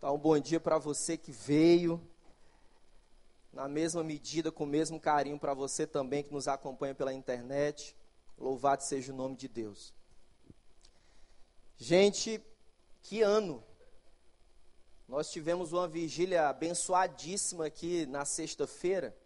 Tá 0.00 0.12
um 0.12 0.18
bom 0.18 0.38
dia 0.38 0.60
para 0.60 0.78
você 0.78 1.16
que 1.16 1.32
veio. 1.32 2.00
Na 3.52 3.66
mesma 3.66 4.04
medida, 4.04 4.52
com 4.52 4.62
o 4.62 4.66
mesmo 4.66 5.00
carinho 5.00 5.40
para 5.40 5.52
você 5.54 5.88
também 5.88 6.22
que 6.22 6.32
nos 6.32 6.46
acompanha 6.46 6.94
pela 6.94 7.12
internet. 7.12 7.96
Louvado 8.38 8.84
seja 8.84 9.12
o 9.12 9.16
nome 9.16 9.34
de 9.34 9.48
Deus. 9.48 9.92
Gente, 11.76 12.40
que 13.02 13.22
ano! 13.22 13.64
Nós 15.08 15.32
tivemos 15.32 15.72
uma 15.72 15.88
vigília 15.88 16.48
abençoadíssima 16.48 17.66
aqui 17.66 18.06
na 18.06 18.24
sexta-feira. 18.24 19.16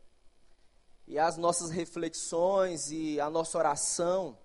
E 1.07 1.19
as 1.19 1.37
nossas 1.37 1.69
reflexões 1.69 2.91
e 2.91 3.21
a 3.21 3.29
nossa 3.29 3.59
oração 3.59 4.39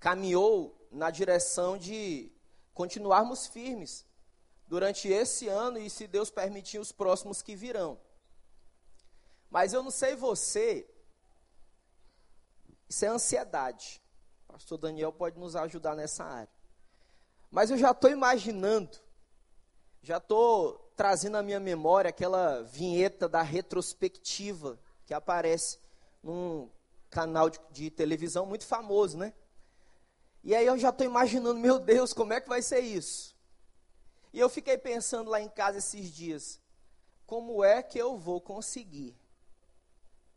caminhou 0.00 0.76
na 0.90 1.08
direção 1.08 1.78
de 1.78 2.32
continuarmos 2.74 3.46
firmes 3.46 4.07
durante 4.68 5.08
esse 5.08 5.48
ano 5.48 5.78
e, 5.78 5.88
se 5.88 6.06
Deus 6.06 6.30
permitir, 6.30 6.78
os 6.78 6.92
próximos 6.92 7.42
que 7.42 7.56
virão. 7.56 7.98
Mas 9.50 9.72
eu 9.72 9.82
não 9.82 9.90
sei 9.90 10.14
você, 10.14 10.86
isso 12.88 13.04
é 13.04 13.08
ansiedade. 13.08 14.02
O 14.48 14.52
pastor 14.52 14.78
Daniel 14.78 15.12
pode 15.12 15.38
nos 15.38 15.56
ajudar 15.56 15.94
nessa 15.96 16.24
área. 16.24 16.52
Mas 17.50 17.70
eu 17.70 17.78
já 17.78 17.92
estou 17.92 18.10
imaginando, 18.10 18.98
já 20.02 20.18
estou 20.18 20.92
trazendo 20.94 21.36
à 21.36 21.42
minha 21.42 21.58
memória 21.58 22.10
aquela 22.10 22.62
vinheta 22.62 23.28
da 23.28 23.40
retrospectiva 23.40 24.78
que 25.06 25.14
aparece 25.14 25.78
num 26.22 26.68
canal 27.08 27.48
de, 27.48 27.58
de 27.70 27.90
televisão 27.90 28.44
muito 28.44 28.66
famoso, 28.66 29.16
né? 29.16 29.32
E 30.44 30.54
aí 30.54 30.66
eu 30.66 30.76
já 30.76 30.90
estou 30.90 31.06
imaginando, 31.06 31.58
meu 31.58 31.78
Deus, 31.78 32.12
como 32.12 32.34
é 32.34 32.40
que 32.40 32.48
vai 32.48 32.60
ser 32.60 32.80
isso? 32.80 33.37
E 34.32 34.40
eu 34.40 34.48
fiquei 34.48 34.76
pensando 34.76 35.30
lá 35.30 35.40
em 35.40 35.48
casa 35.48 35.78
esses 35.78 36.10
dias, 36.10 36.60
como 37.26 37.64
é 37.64 37.82
que 37.82 37.98
eu 37.98 38.16
vou 38.16 38.40
conseguir 38.40 39.16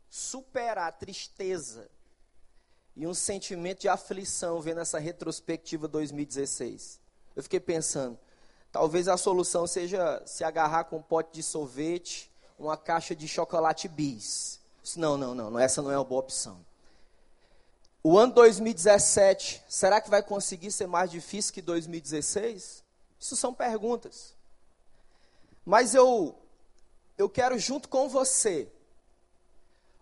superar 0.08 0.88
a 0.88 0.92
tristeza 0.92 1.90
e 2.94 3.06
um 3.06 3.14
sentimento 3.14 3.80
de 3.80 3.88
aflição 3.88 4.60
vendo 4.60 4.80
essa 4.80 4.98
retrospectiva 4.98 5.88
2016? 5.88 7.00
Eu 7.34 7.42
fiquei 7.42 7.60
pensando, 7.60 8.18
talvez 8.70 9.08
a 9.08 9.16
solução 9.16 9.66
seja 9.66 10.22
se 10.26 10.44
agarrar 10.44 10.84
com 10.84 10.98
um 10.98 11.02
pote 11.02 11.32
de 11.32 11.42
sorvete, 11.42 12.30
uma 12.58 12.76
caixa 12.76 13.14
de 13.14 13.26
chocolate 13.26 13.88
bis. 13.88 14.60
Não, 14.96 15.16
não, 15.16 15.34
não, 15.34 15.58
essa 15.58 15.80
não 15.80 15.90
é 15.90 15.96
uma 15.96 16.04
boa 16.04 16.20
opção. 16.20 16.64
O 18.04 18.18
ano 18.18 18.34
2017, 18.34 19.62
será 19.68 20.00
que 20.00 20.10
vai 20.10 20.22
conseguir 20.22 20.72
ser 20.72 20.88
mais 20.88 21.10
difícil 21.10 21.54
que 21.54 21.62
2016? 21.62 22.81
Isso 23.22 23.36
são 23.36 23.54
perguntas. 23.54 24.34
Mas 25.64 25.94
eu 25.94 26.36
eu 27.16 27.28
quero 27.28 27.56
junto 27.56 27.88
com 27.88 28.08
você 28.08 28.68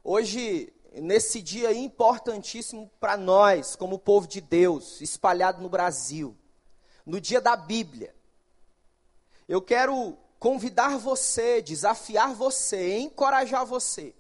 hoje 0.02 0.72
nesse 0.94 1.42
dia 1.42 1.70
importantíssimo 1.70 2.90
para 2.98 3.18
nós, 3.18 3.77
como 3.77 3.98
povo 3.98 4.27
de 4.27 4.40
Deus, 4.40 5.02
espalhado 5.02 5.60
no 5.60 5.68
Brasil, 5.68 6.34
no 7.04 7.20
dia 7.20 7.42
da 7.42 7.54
Bíblia. 7.56 8.14
Eu 9.46 9.60
quero 9.60 10.16
convidar 10.38 10.96
você, 10.96 11.60
desafiar 11.60 12.34
você, 12.34 13.00
encorajar 13.00 13.66
você 13.66 14.14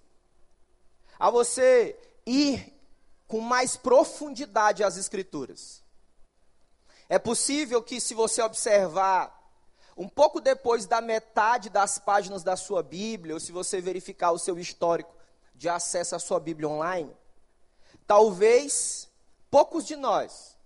a 1.18 1.30
você 1.30 1.98
ir 2.26 2.70
com 3.26 3.40
mais 3.40 3.78
profundidade 3.78 4.84
às 4.84 4.98
escrituras. 4.98 5.79
É 7.10 7.18
possível 7.18 7.82
que, 7.82 8.00
se 8.00 8.14
você 8.14 8.40
observar 8.40 9.36
um 9.96 10.08
pouco 10.08 10.40
depois 10.40 10.86
da 10.86 11.00
metade 11.00 11.68
das 11.68 11.98
páginas 11.98 12.44
da 12.44 12.56
sua 12.56 12.84
Bíblia, 12.84 13.34
ou 13.34 13.40
se 13.40 13.50
você 13.50 13.80
verificar 13.80 14.30
o 14.30 14.38
seu 14.38 14.56
histórico 14.60 15.12
de 15.52 15.68
acesso 15.68 16.14
à 16.14 16.20
sua 16.20 16.38
Bíblia 16.38 16.68
online, 16.68 17.10
talvez 18.06 19.10
poucos 19.50 19.84
de 19.84 19.96
nós 19.96 20.56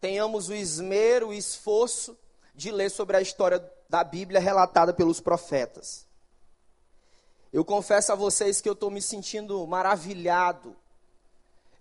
tenhamos 0.00 0.48
o 0.48 0.54
esmero, 0.54 1.30
o 1.30 1.34
esforço 1.34 2.16
de 2.54 2.70
ler 2.70 2.88
sobre 2.88 3.16
a 3.16 3.20
história 3.20 3.58
da 3.88 4.04
Bíblia 4.04 4.38
relatada 4.38 4.94
pelos 4.94 5.20
profetas. 5.20 6.06
Eu 7.52 7.64
confesso 7.64 8.12
a 8.12 8.14
vocês 8.14 8.60
que 8.60 8.68
eu 8.68 8.74
estou 8.74 8.88
me 8.88 9.02
sentindo 9.02 9.66
maravilhado, 9.66 10.76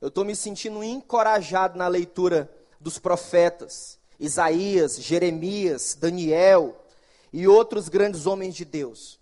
eu 0.02 0.08
estou 0.08 0.26
me 0.26 0.36
sentindo 0.36 0.84
encorajado 0.84 1.78
na 1.78 1.88
leitura 1.88 2.52
dos 2.80 3.00
profetas, 3.00 3.98
Isaías, 4.20 4.98
Jeremias, 4.98 5.96
Daniel 6.00 6.76
e 7.32 7.48
outros 7.48 7.90
grandes 7.90 8.26
homens 8.26 8.56
de 8.56 8.66
Deus. 8.66 9.20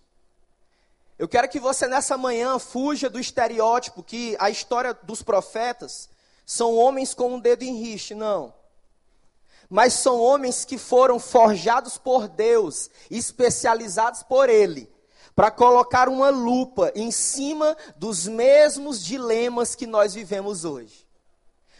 Eu 1.18 1.28
quero 1.28 1.48
que 1.48 1.60
você 1.60 1.86
nessa 1.86 2.16
manhã 2.16 2.58
fuja 2.58 3.08
do 3.08 3.20
estereótipo 3.20 4.02
que 4.02 4.36
a 4.38 4.50
história 4.50 4.92
dos 5.02 5.22
profetas 5.22 6.08
são 6.44 6.74
homens 6.74 7.14
com 7.14 7.34
um 7.34 7.40
dedo 7.40 7.62
em 7.62 7.76
riste, 7.76 8.14
não. 8.14 8.52
Mas 9.70 9.94
são 9.94 10.20
homens 10.20 10.64
que 10.64 10.76
foram 10.76 11.18
forjados 11.18 11.96
por 11.96 12.28
Deus, 12.28 12.90
especializados 13.10 14.22
por 14.22 14.48
Ele, 14.48 14.90
para 15.34 15.50
colocar 15.50 16.08
uma 16.08 16.30
lupa 16.30 16.92
em 16.94 17.10
cima 17.10 17.76
dos 17.96 18.26
mesmos 18.26 19.02
dilemas 19.02 19.74
que 19.74 19.86
nós 19.86 20.14
vivemos 20.14 20.64
hoje. 20.64 21.03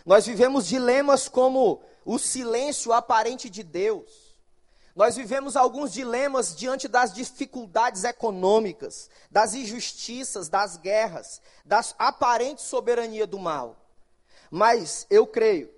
Nós 0.04 0.26
vivemos 0.26 0.66
dilemas 0.66 1.28
como 1.28 1.82
o 2.04 2.18
silêncio 2.18 2.92
aparente 2.92 3.48
de 3.48 3.62
Deus. 3.62 4.34
Nós 4.94 5.16
vivemos 5.16 5.56
alguns 5.56 5.92
dilemas 5.92 6.54
diante 6.54 6.86
das 6.86 7.12
dificuldades 7.12 8.04
econômicas, 8.04 9.10
das 9.30 9.54
injustiças, 9.54 10.48
das 10.48 10.76
guerras, 10.76 11.40
da 11.64 11.82
aparente 11.98 12.62
soberania 12.62 13.26
do 13.26 13.38
mal. 13.38 13.76
Mas 14.50 15.04
eu 15.10 15.26
creio 15.26 15.68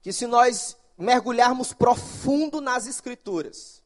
que 0.00 0.12
se 0.12 0.26
nós 0.26 0.76
mergulharmos 0.96 1.72
profundo 1.72 2.60
nas 2.60 2.86
Escrituras, 2.86 3.82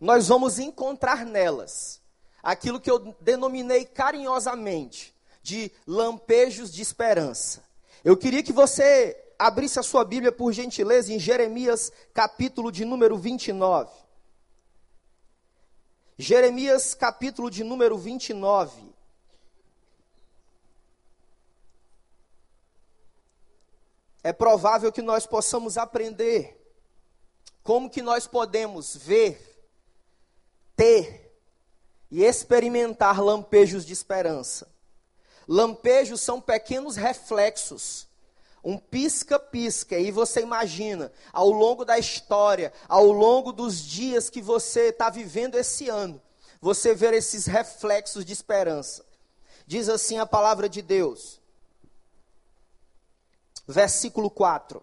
nós 0.00 0.28
vamos 0.28 0.60
encontrar 0.60 1.24
nelas 1.24 2.00
aquilo 2.42 2.80
que 2.80 2.90
eu 2.90 3.16
denominei 3.20 3.84
carinhosamente 3.84 5.16
de 5.42 5.72
lampejos 5.84 6.72
de 6.72 6.82
esperança. 6.82 7.65
Eu 8.06 8.16
queria 8.16 8.40
que 8.40 8.52
você 8.52 9.20
abrisse 9.36 9.80
a 9.80 9.82
sua 9.82 10.04
Bíblia, 10.04 10.30
por 10.30 10.52
gentileza, 10.52 11.12
em 11.12 11.18
Jeremias, 11.18 11.90
capítulo 12.14 12.70
de 12.70 12.84
número 12.84 13.18
29. 13.18 13.90
Jeremias, 16.16 16.94
capítulo 16.94 17.50
de 17.50 17.64
número 17.64 17.98
29. 17.98 18.94
É 24.22 24.32
provável 24.32 24.92
que 24.92 25.02
nós 25.02 25.26
possamos 25.26 25.76
aprender 25.76 26.56
como 27.64 27.90
que 27.90 28.02
nós 28.02 28.24
podemos 28.24 28.94
ver, 28.94 29.66
ter 30.76 31.36
e 32.08 32.22
experimentar 32.22 33.20
lampejos 33.20 33.84
de 33.84 33.92
esperança. 33.92 34.75
Lampejos 35.48 36.20
são 36.20 36.40
pequenos 36.40 36.96
reflexos, 36.96 38.08
um 38.64 38.76
pisca-pisca, 38.76 39.96
e 39.96 40.10
você 40.10 40.40
imagina, 40.40 41.12
ao 41.32 41.50
longo 41.50 41.84
da 41.84 41.98
história, 41.98 42.72
ao 42.88 43.06
longo 43.12 43.52
dos 43.52 43.80
dias 43.80 44.28
que 44.28 44.42
você 44.42 44.88
está 44.88 45.08
vivendo 45.08 45.54
esse 45.54 45.88
ano, 45.88 46.20
você 46.60 46.94
ver 46.94 47.14
esses 47.14 47.46
reflexos 47.46 48.24
de 48.24 48.32
esperança. 48.32 49.04
Diz 49.68 49.88
assim 49.88 50.18
a 50.18 50.26
palavra 50.26 50.68
de 50.68 50.82
Deus, 50.82 51.40
versículo 53.68 54.28
4. 54.28 54.82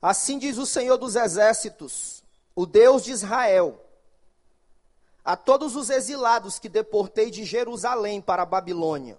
Assim 0.00 0.38
diz 0.38 0.58
o 0.58 0.66
Senhor 0.66 0.98
dos 0.98 1.16
Exércitos, 1.16 2.22
o 2.54 2.66
Deus 2.66 3.02
de 3.02 3.12
Israel 3.12 3.87
a 5.28 5.36
todos 5.36 5.76
os 5.76 5.90
exilados 5.90 6.58
que 6.58 6.70
deportei 6.70 7.30
de 7.30 7.44
Jerusalém 7.44 8.18
para 8.18 8.44
a 8.44 8.46
Babilônia. 8.46 9.18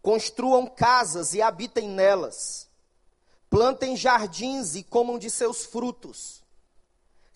Construam 0.00 0.68
casas 0.68 1.34
e 1.34 1.42
habitem 1.42 1.88
nelas. 1.88 2.68
Plantem 3.50 3.96
jardins 3.96 4.76
e 4.76 4.84
comam 4.84 5.18
de 5.18 5.30
seus 5.30 5.64
frutos. 5.64 6.44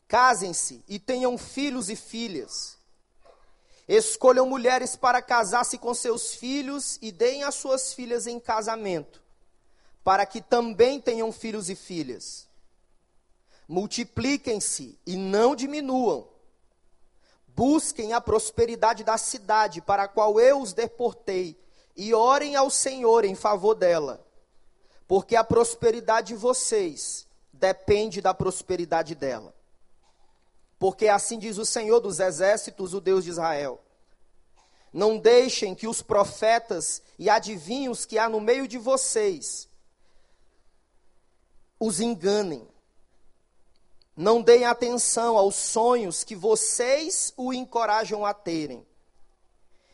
Casem-se 0.07 0.85
e 0.87 1.01
tenham 1.01 1.37
filhos 1.37 1.91
e 1.91 1.97
filhas. 1.97 2.79
Escolham 3.89 4.47
mulheres 4.47 4.95
para 4.95 5.21
casar-se 5.21 5.79
com 5.79 5.93
seus 5.93 6.37
filhos 6.37 6.97
e 7.03 7.11
deem 7.11 7.43
as 7.43 7.57
suas 7.57 7.93
filhas 7.93 8.29
em 8.29 8.39
casamento, 8.39 9.21
para 10.05 10.25
que 10.25 10.41
também 10.41 11.01
tenham 11.01 11.33
filhos 11.33 11.69
e 11.69 11.75
filhas. 11.75 12.47
Multipliquem-se 13.67 14.97
e 15.05 15.17
não 15.17 15.57
diminuam 15.57 16.31
Busquem 17.55 18.13
a 18.13 18.21
prosperidade 18.21 19.05
da 19.05 19.19
cidade 19.19 19.81
para 19.81 20.05
a 20.05 20.09
qual 20.09 20.41
eu 20.41 20.61
os 20.61 20.73
deportei 20.73 21.59
e 21.97 22.15
orem 22.15 22.57
ao 22.57 22.71
Senhor 22.71 23.25
em 23.25 23.35
favor 23.35 23.75
dela, 23.75 24.25
porque 25.07 25.37
a 25.37 25.45
prosperidade 25.45 26.29
de 26.29 26.35
vocês 26.35 27.27
depende 27.53 28.21
da 28.21 28.33
prosperidade 28.33 29.15
dela. 29.15 29.55
Porque 30.79 31.09
assim 31.09 31.39
diz 31.39 31.59
o 31.59 31.67
Senhor 31.67 32.01
dos 32.01 32.21
Exércitos, 32.21 32.95
o 32.95 33.01
Deus 33.01 33.25
de 33.25 33.31
Israel. 33.31 33.81
Não 34.93 35.19
deixem 35.19 35.75
que 35.75 35.87
os 35.87 36.01
profetas 36.01 37.03
e 37.19 37.29
adivinhos 37.29 38.07
que 38.07 38.19
há 38.19 38.29
no 38.29 38.41
meio 38.41 38.67
de 38.67 38.79
vocês 38.79 39.69
os 41.79 42.01
enganem. 42.01 42.69
Não 44.17 44.43
deem 44.43 44.65
atenção 44.65 45.37
aos 45.37 45.55
sonhos 45.55 46.25
que 46.25 46.37
vocês 46.37 47.33
o 47.37 47.53
encorajam 47.53 48.25
a 48.25 48.35
terem. 48.35 48.87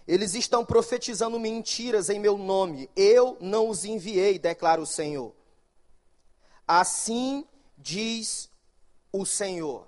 Eles 0.07 0.35
estão 0.35 0.65
profetizando 0.65 1.39
mentiras 1.39 2.09
em 2.09 2.19
meu 2.19 2.39
nome. 2.39 2.89
Eu 2.95 3.37
não 3.41 3.69
os 3.69 3.85
enviei, 3.85 4.39
declara 4.39 4.81
o 4.81 4.87
Senhor. 4.87 5.35
Assim 6.67 7.45
diz 7.77 8.49
o 9.13 9.27
Senhor. 9.27 9.87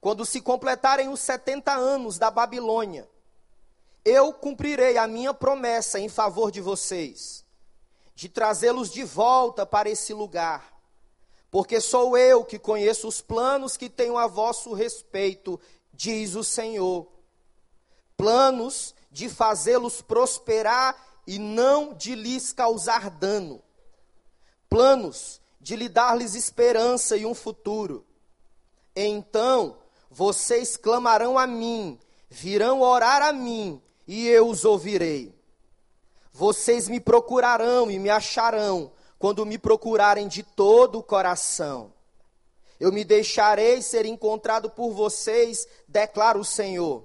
Quando 0.00 0.26
se 0.26 0.40
completarem 0.40 1.08
os 1.08 1.20
70 1.20 1.72
anos 1.72 2.18
da 2.18 2.30
Babilônia, 2.30 3.08
eu 4.04 4.32
cumprirei 4.32 4.98
a 4.98 5.06
minha 5.06 5.32
promessa 5.32 6.00
em 6.00 6.08
favor 6.08 6.50
de 6.50 6.60
vocês, 6.60 7.44
de 8.14 8.28
trazê-los 8.28 8.90
de 8.90 9.04
volta 9.04 9.64
para 9.64 9.88
esse 9.88 10.12
lugar, 10.12 10.72
porque 11.52 11.82
sou 11.82 12.16
eu 12.16 12.42
que 12.46 12.58
conheço 12.58 13.06
os 13.06 13.20
planos 13.20 13.76
que 13.76 13.90
tenho 13.90 14.16
a 14.16 14.26
vosso 14.26 14.72
respeito, 14.72 15.60
diz 15.92 16.34
o 16.34 16.42
Senhor. 16.42 17.06
Planos 18.16 18.94
de 19.10 19.28
fazê-los 19.28 20.00
prosperar 20.00 20.96
e 21.26 21.38
não 21.38 21.92
de 21.92 22.14
lhes 22.14 22.54
causar 22.54 23.10
dano. 23.10 23.62
Planos 24.66 25.42
de 25.60 25.76
lhe 25.76 25.90
dar-lhes 25.90 26.34
esperança 26.34 27.18
e 27.18 27.26
um 27.26 27.34
futuro. 27.34 28.02
Então 28.96 29.76
vocês 30.10 30.78
clamarão 30.78 31.38
a 31.38 31.46
mim, 31.46 31.98
virão 32.30 32.80
orar 32.80 33.20
a 33.20 33.30
mim, 33.30 33.80
e 34.06 34.26
eu 34.26 34.48
os 34.48 34.64
ouvirei. 34.64 35.38
Vocês 36.32 36.88
me 36.88 36.98
procurarão 36.98 37.90
e 37.90 37.98
me 37.98 38.08
acharão, 38.08 38.90
quando 39.22 39.46
me 39.46 39.56
procurarem 39.56 40.26
de 40.26 40.42
todo 40.42 40.98
o 40.98 41.02
coração. 41.02 41.94
Eu 42.80 42.90
me 42.90 43.04
deixarei 43.04 43.80
ser 43.80 44.04
encontrado 44.04 44.68
por 44.68 44.90
vocês, 44.90 45.66
declara 45.86 46.36
o 46.36 46.44
Senhor, 46.44 47.04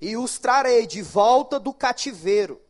e 0.00 0.16
os 0.16 0.38
trarei 0.38 0.86
de 0.86 1.02
volta 1.02 1.60
do 1.60 1.72
cativeiro 1.72 2.64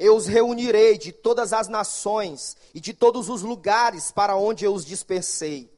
eu 0.00 0.16
os 0.16 0.26
reunirei 0.26 0.96
de 0.96 1.12
todas 1.12 1.52
as 1.52 1.68
nações 1.68 2.56
e 2.74 2.80
de 2.80 2.94
todos 2.94 3.28
os 3.28 3.42
lugares 3.42 4.10
para 4.10 4.34
onde 4.34 4.64
eu 4.64 4.72
os 4.72 4.82
dispersei, 4.82 5.70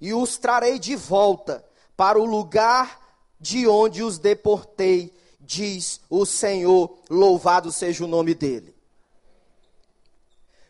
e 0.00 0.14
os 0.14 0.38
trarei 0.38 0.78
de 0.78 0.94
volta 0.94 1.64
para 1.96 2.20
o 2.20 2.24
lugar 2.24 3.04
de 3.40 3.66
onde 3.66 4.00
os 4.00 4.16
deportei, 4.16 5.12
diz 5.40 6.00
o 6.08 6.24
Senhor, 6.24 6.98
louvado 7.10 7.72
seja 7.72 8.04
o 8.04 8.08
nome 8.08 8.32
dele. 8.32 8.77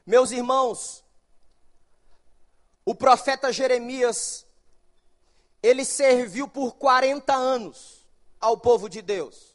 Meus 0.09 0.31
irmãos, 0.31 1.05
o 2.83 2.95
profeta 2.95 3.53
Jeremias, 3.53 4.47
ele 5.63 5.85
serviu 5.85 6.49
por 6.49 6.77
40 6.77 7.35
anos 7.35 8.09
ao 8.41 8.57
povo 8.57 8.89
de 8.89 9.03
Deus. 9.03 9.55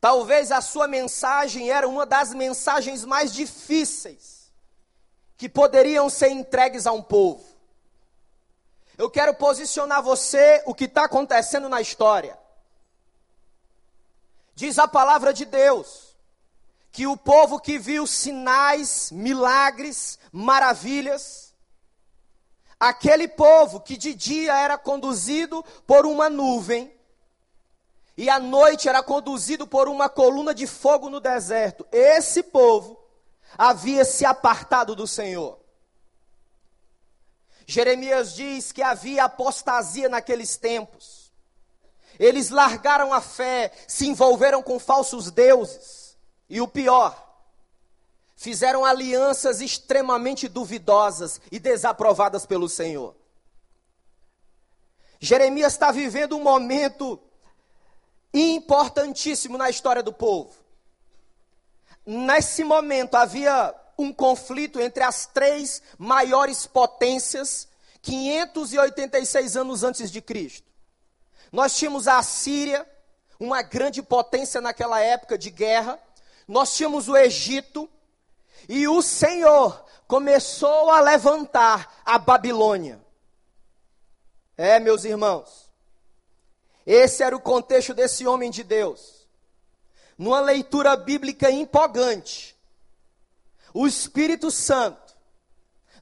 Talvez 0.00 0.50
a 0.50 0.62
sua 0.62 0.88
mensagem 0.88 1.70
era 1.70 1.86
uma 1.86 2.06
das 2.06 2.32
mensagens 2.32 3.04
mais 3.04 3.34
difíceis 3.34 4.50
que 5.36 5.46
poderiam 5.46 6.08
ser 6.08 6.30
entregues 6.30 6.86
a 6.86 6.92
um 6.92 7.02
povo. 7.02 7.44
Eu 8.96 9.10
quero 9.10 9.34
posicionar 9.34 10.02
você 10.02 10.62
o 10.64 10.74
que 10.74 10.84
está 10.84 11.04
acontecendo 11.04 11.68
na 11.68 11.82
história. 11.82 12.38
Diz 14.54 14.78
a 14.78 14.88
palavra 14.88 15.34
de 15.34 15.44
Deus 15.44 16.09
que 16.92 17.06
o 17.06 17.16
povo 17.16 17.60
que 17.60 17.78
viu 17.78 18.06
sinais, 18.06 19.10
milagres, 19.12 20.18
maravilhas, 20.32 21.54
aquele 22.78 23.28
povo 23.28 23.80
que 23.80 23.96
de 23.96 24.14
dia 24.14 24.56
era 24.58 24.76
conduzido 24.76 25.64
por 25.86 26.04
uma 26.06 26.28
nuvem, 26.28 26.92
e 28.16 28.28
à 28.28 28.38
noite 28.38 28.88
era 28.88 29.02
conduzido 29.02 29.66
por 29.66 29.88
uma 29.88 30.08
coluna 30.08 30.52
de 30.52 30.66
fogo 30.66 31.08
no 31.08 31.20
deserto. 31.20 31.86
Esse 31.90 32.42
povo 32.42 32.98
havia 33.56 34.04
se 34.04 34.24
apartado 34.24 34.94
do 34.94 35.06
Senhor. 35.06 35.58
Jeremias 37.66 38.34
diz 38.34 38.72
que 38.72 38.82
havia 38.82 39.24
apostasia 39.24 40.08
naqueles 40.08 40.56
tempos. 40.56 41.32
Eles 42.18 42.50
largaram 42.50 43.12
a 43.12 43.20
fé, 43.20 43.72
se 43.86 44.06
envolveram 44.06 44.62
com 44.62 44.78
falsos 44.78 45.30
deuses. 45.30 45.99
E 46.50 46.60
o 46.60 46.68
pior, 46.68 47.16
fizeram 48.34 48.84
alianças 48.84 49.60
extremamente 49.60 50.48
duvidosas 50.48 51.40
e 51.52 51.58
desaprovadas 51.58 52.44
pelo 52.44 52.68
Senhor. 52.68 53.14
Jeremias 55.20 55.74
está 55.74 55.92
vivendo 55.92 56.36
um 56.36 56.42
momento 56.42 57.20
importantíssimo 58.34 59.56
na 59.56 59.70
história 59.70 60.02
do 60.02 60.12
povo. 60.12 60.54
Nesse 62.04 62.64
momento 62.64 63.14
havia 63.14 63.74
um 63.98 64.12
conflito 64.12 64.80
entre 64.80 65.02
as 65.02 65.26
três 65.26 65.82
maiores 65.98 66.66
potências 66.66 67.68
586 68.02 69.56
anos 69.56 69.84
antes 69.84 70.10
de 70.10 70.22
Cristo. 70.22 70.66
Nós 71.52 71.76
tínhamos 71.76 72.08
a 72.08 72.22
Síria, 72.22 72.88
uma 73.38 73.60
grande 73.62 74.02
potência 74.02 74.60
naquela 74.60 75.00
época 75.00 75.36
de 75.36 75.50
guerra. 75.50 75.98
Nós 76.50 76.74
tínhamos 76.74 77.08
o 77.08 77.16
Egito 77.16 77.88
e 78.68 78.88
o 78.88 79.00
Senhor 79.02 79.84
começou 80.08 80.90
a 80.90 81.00
levantar 81.00 82.02
a 82.04 82.18
Babilônia. 82.18 83.00
É, 84.56 84.80
meus 84.80 85.04
irmãos, 85.04 85.70
esse 86.84 87.22
era 87.22 87.36
o 87.36 87.40
contexto 87.40 87.94
desse 87.94 88.26
homem 88.26 88.50
de 88.50 88.64
Deus. 88.64 89.28
Numa 90.18 90.40
leitura 90.40 90.96
bíblica 90.96 91.52
empolgante, 91.52 92.58
o 93.72 93.86
Espírito 93.86 94.50
Santo 94.50 95.14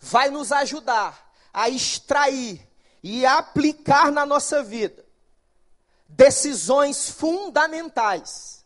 vai 0.01 0.31
nos 0.31 0.51
ajudar 0.51 1.31
a 1.53 1.69
extrair 1.69 2.67
e 3.03 3.27
aplicar 3.27 4.11
na 4.11 4.25
nossa 4.25 4.63
vida 4.63 5.05
decisões 6.09 7.11
fundamentais 7.11 8.58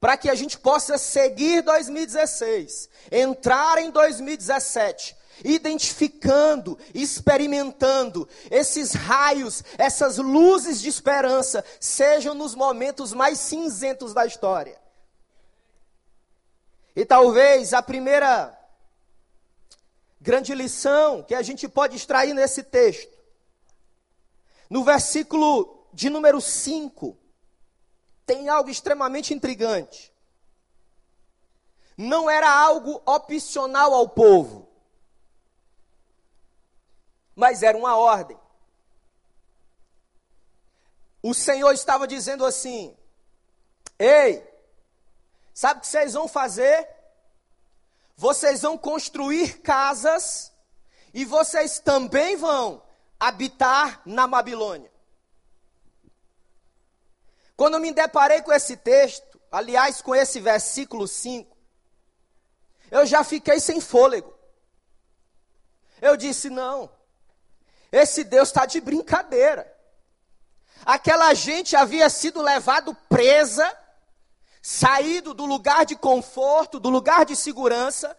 para 0.00 0.16
que 0.16 0.30
a 0.30 0.34
gente 0.34 0.58
possa 0.58 0.96
seguir 0.96 1.62
2016, 1.62 2.88
entrar 3.12 3.78
em 3.78 3.90
2017 3.90 5.20
identificando, 5.42 6.78
experimentando 6.94 8.28
esses 8.50 8.92
raios, 8.92 9.64
essas 9.78 10.18
luzes 10.18 10.80
de 10.80 10.88
esperança, 10.88 11.64
sejam 11.78 12.34
nos 12.34 12.54
momentos 12.54 13.12
mais 13.12 13.38
cinzentos 13.38 14.12
da 14.12 14.26
história. 14.26 14.78
E 16.94 17.04
talvez 17.04 17.72
a 17.72 17.82
primeira 17.82 18.56
grande 20.20 20.54
lição 20.54 21.22
que 21.22 21.34
a 21.34 21.42
gente 21.42 21.66
pode 21.68 21.96
extrair 21.96 22.34
nesse 22.34 22.62
texto, 22.62 23.16
no 24.68 24.84
versículo 24.84 25.86
de 25.92 26.10
número 26.10 26.40
5, 26.40 27.16
tem 28.30 28.48
algo 28.48 28.70
extremamente 28.70 29.34
intrigante. 29.34 30.12
Não 31.96 32.30
era 32.30 32.50
algo 32.50 33.02
opcional 33.04 33.92
ao 33.94 34.08
povo 34.08 34.70
mas 37.40 37.62
era 37.62 37.78
uma 37.78 37.96
ordem. 37.96 38.38
O 41.22 41.32
Senhor 41.32 41.72
estava 41.72 42.06
dizendo 42.06 42.44
assim: 42.44 42.94
Ei, 43.98 44.46
sabe 45.54 45.78
o 45.78 45.80
que 45.80 45.86
vocês 45.86 46.12
vão 46.12 46.28
fazer? 46.28 46.86
Vocês 48.14 48.60
vão 48.60 48.76
construir 48.76 49.62
casas 49.62 50.52
e 51.14 51.24
vocês 51.24 51.78
também 51.78 52.36
vão 52.36 52.82
habitar 53.18 54.02
na 54.04 54.26
Babilônia. 54.26 54.92
Quando 57.60 57.78
me 57.78 57.92
deparei 57.92 58.40
com 58.40 58.50
esse 58.50 58.74
texto, 58.74 59.38
aliás, 59.52 60.00
com 60.00 60.14
esse 60.14 60.40
versículo 60.40 61.06
5, 61.06 61.54
eu 62.90 63.04
já 63.04 63.22
fiquei 63.22 63.60
sem 63.60 63.82
fôlego. 63.82 64.32
Eu 66.00 66.16
disse: 66.16 66.48
não, 66.48 66.90
esse 67.92 68.24
Deus 68.24 68.48
está 68.48 68.64
de 68.64 68.80
brincadeira. 68.80 69.70
Aquela 70.86 71.34
gente 71.34 71.76
havia 71.76 72.08
sido 72.08 72.40
levado 72.40 72.96
presa, 73.10 73.70
saído 74.62 75.34
do 75.34 75.44
lugar 75.44 75.84
de 75.84 75.96
conforto, 75.96 76.80
do 76.80 76.88
lugar 76.88 77.26
de 77.26 77.36
segurança. 77.36 78.18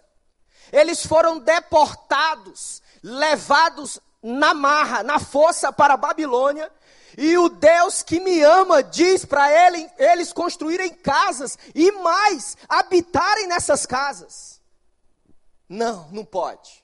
Eles 0.71 1.03
foram 1.03 1.39
deportados 1.39 2.83
levados 3.01 3.99
na 4.21 4.53
marra, 4.53 5.01
na 5.01 5.17
força 5.17 5.73
para 5.73 5.95
a 5.95 5.97
Babilônia, 5.97 6.71
e 7.17 7.37
o 7.37 7.49
Deus 7.49 8.01
que 8.01 8.19
me 8.19 8.41
ama 8.41 8.81
diz 8.81 9.25
para 9.25 9.51
ele, 9.67 9.89
eles 9.97 10.31
construírem 10.31 10.89
casas 10.89 11.57
e 11.75 11.91
mais, 11.91 12.57
habitarem 12.67 13.47
nessas 13.47 13.85
casas. 13.85 14.61
Não, 15.67 16.07
não 16.11 16.25
pode. 16.25 16.83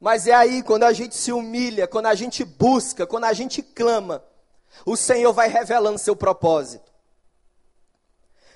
Mas 0.00 0.26
é 0.26 0.32
aí 0.32 0.62
quando 0.62 0.84
a 0.84 0.92
gente 0.92 1.14
se 1.14 1.30
humilha, 1.30 1.86
quando 1.86 2.06
a 2.06 2.14
gente 2.14 2.44
busca, 2.44 3.06
quando 3.06 3.24
a 3.24 3.32
gente 3.32 3.62
clama, 3.62 4.24
o 4.86 4.96
Senhor 4.96 5.32
vai 5.32 5.48
revelando 5.48 5.98
seu 5.98 6.16
propósito. 6.16 6.90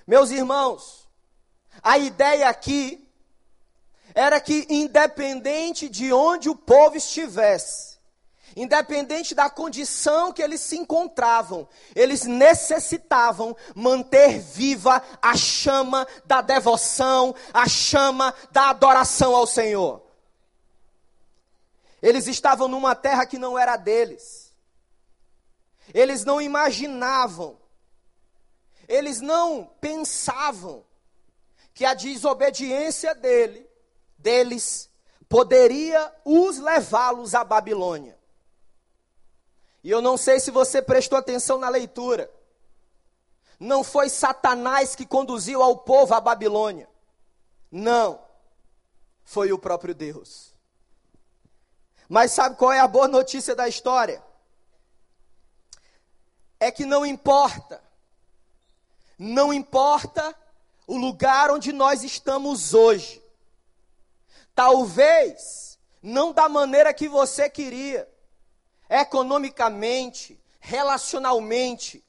Meus 0.06 0.30
irmãos, 0.30 1.08
a 1.82 1.98
ideia 1.98 2.48
aqui 2.48 3.06
era 4.14 4.40
que, 4.40 4.66
independente 4.70 5.88
de 5.88 6.12
onde 6.12 6.48
o 6.48 6.56
povo 6.56 6.96
estivesse, 6.96 7.93
independente 8.56 9.34
da 9.34 9.50
condição 9.50 10.32
que 10.32 10.42
eles 10.42 10.60
se 10.60 10.76
encontravam, 10.76 11.68
eles 11.94 12.24
necessitavam 12.24 13.56
manter 13.74 14.38
viva 14.38 15.02
a 15.20 15.36
chama 15.36 16.06
da 16.24 16.40
devoção, 16.40 17.34
a 17.52 17.68
chama 17.68 18.34
da 18.50 18.70
adoração 18.70 19.34
ao 19.34 19.46
Senhor. 19.46 20.02
Eles 22.00 22.26
estavam 22.26 22.68
numa 22.68 22.94
terra 22.94 23.26
que 23.26 23.38
não 23.38 23.58
era 23.58 23.76
deles. 23.76 24.52
Eles 25.92 26.24
não 26.24 26.40
imaginavam, 26.40 27.58
eles 28.88 29.20
não 29.20 29.70
pensavam 29.80 30.84
que 31.74 31.84
a 31.84 31.92
desobediência 31.92 33.14
dele 33.14 33.68
deles 34.16 34.88
poderia 35.28 36.12
os 36.24 36.58
levá-los 36.58 37.34
à 37.34 37.44
Babilônia. 37.44 38.13
E 39.84 39.90
eu 39.90 40.00
não 40.00 40.16
sei 40.16 40.40
se 40.40 40.50
você 40.50 40.80
prestou 40.80 41.18
atenção 41.18 41.58
na 41.58 41.68
leitura. 41.68 42.30
Não 43.60 43.84
foi 43.84 44.08
Satanás 44.08 44.96
que 44.96 45.04
conduziu 45.04 45.62
ao 45.62 45.76
povo 45.76 46.14
à 46.14 46.20
Babilônia. 46.22 46.88
Não. 47.70 48.18
Foi 49.22 49.52
o 49.52 49.58
próprio 49.58 49.94
Deus. 49.94 50.54
Mas 52.08 52.32
sabe 52.32 52.56
qual 52.56 52.72
é 52.72 52.80
a 52.80 52.88
boa 52.88 53.06
notícia 53.06 53.54
da 53.54 53.68
história? 53.68 54.24
É 56.58 56.70
que 56.70 56.86
não 56.86 57.04
importa. 57.04 57.82
Não 59.18 59.52
importa 59.52 60.34
o 60.86 60.96
lugar 60.96 61.50
onde 61.50 61.72
nós 61.72 62.02
estamos 62.02 62.72
hoje. 62.72 63.22
Talvez 64.54 65.78
não 66.02 66.32
da 66.32 66.48
maneira 66.48 66.94
que 66.94 67.08
você 67.08 67.50
queria, 67.50 68.08
economicamente, 68.88 70.40
relacionalmente, 70.60 72.04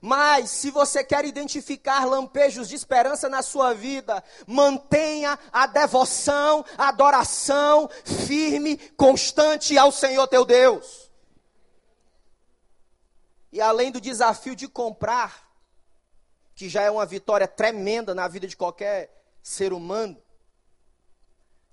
mas 0.00 0.50
se 0.50 0.70
você 0.70 1.02
quer 1.02 1.24
identificar 1.24 2.04
lampejos 2.04 2.68
de 2.68 2.74
esperança 2.74 3.28
na 3.28 3.42
sua 3.42 3.74
vida, 3.74 4.22
mantenha 4.46 5.38
a 5.52 5.66
devoção, 5.66 6.64
a 6.76 6.88
adoração 6.88 7.88
firme, 8.04 8.76
constante 8.96 9.76
ao 9.78 9.90
Senhor 9.90 10.26
teu 10.28 10.44
Deus. 10.44 11.10
E 13.50 13.60
além 13.60 13.90
do 13.90 14.00
desafio 14.00 14.54
de 14.54 14.68
comprar, 14.68 15.46
que 16.54 16.68
já 16.68 16.82
é 16.82 16.90
uma 16.90 17.06
vitória 17.06 17.48
tremenda 17.48 18.14
na 18.14 18.28
vida 18.28 18.46
de 18.46 18.56
qualquer 18.56 19.10
ser 19.42 19.72
humano, 19.72 20.20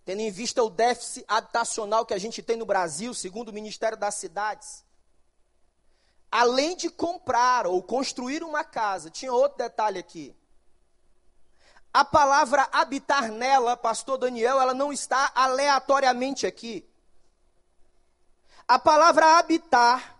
tendo 0.05 0.19
em 0.19 0.31
vista 0.31 0.63
o 0.63 0.69
déficit 0.69 1.25
habitacional 1.27 2.05
que 2.05 2.13
a 2.13 2.17
gente 2.17 2.41
tem 2.41 2.57
no 2.57 2.65
Brasil, 2.65 3.13
segundo 3.13 3.49
o 3.49 3.53
Ministério 3.53 3.97
das 3.97 4.15
Cidades. 4.15 4.83
Além 6.31 6.75
de 6.75 6.89
comprar 6.89 7.67
ou 7.67 7.81
construir 7.81 8.43
uma 8.43 8.63
casa, 8.63 9.09
tinha 9.09 9.31
outro 9.31 9.57
detalhe 9.57 9.99
aqui. 9.99 10.35
A 11.93 12.03
palavra 12.03 12.67
habitar 12.71 13.31
nela, 13.31 13.77
pastor 13.77 14.17
Daniel, 14.17 14.59
ela 14.59 14.73
não 14.73 14.91
está 14.91 15.31
aleatoriamente 15.35 16.47
aqui. 16.47 16.89
A 18.67 18.79
palavra 18.79 19.37
habitar, 19.37 20.17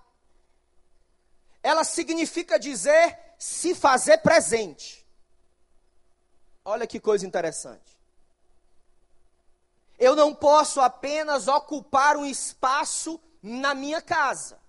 ela 1.63 1.83
significa 1.83 2.59
dizer 2.59 3.17
se 3.39 3.73
fazer 3.73 4.19
presente. 4.19 5.03
Olha 6.63 6.85
que 6.85 6.99
coisa 6.99 7.25
interessante. 7.25 7.92
Eu 10.03 10.17
não 10.17 10.35
posso 10.35 10.81
apenas 10.81 11.47
ocupar 11.47 12.17
um 12.17 12.25
espaço 12.25 13.17
na 13.41 13.73
minha 13.73 14.01
casa. 14.01 14.59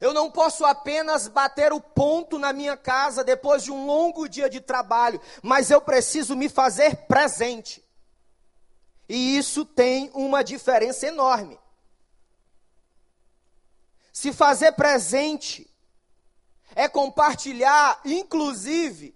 Eu 0.00 0.14
não 0.14 0.30
posso 0.30 0.64
apenas 0.64 1.26
bater 1.26 1.72
o 1.72 1.80
ponto 1.80 2.38
na 2.38 2.52
minha 2.52 2.76
casa 2.76 3.24
depois 3.24 3.64
de 3.64 3.72
um 3.72 3.84
longo 3.84 4.28
dia 4.28 4.48
de 4.48 4.60
trabalho, 4.60 5.20
mas 5.42 5.68
eu 5.68 5.80
preciso 5.80 6.36
me 6.36 6.48
fazer 6.48 6.94
presente. 7.08 7.84
E 9.08 9.36
isso 9.36 9.64
tem 9.64 10.12
uma 10.14 10.44
diferença 10.44 11.08
enorme. 11.08 11.58
Se 14.12 14.32
fazer 14.32 14.70
presente 14.74 15.68
é 16.76 16.88
compartilhar, 16.88 18.00
inclusive, 18.04 19.12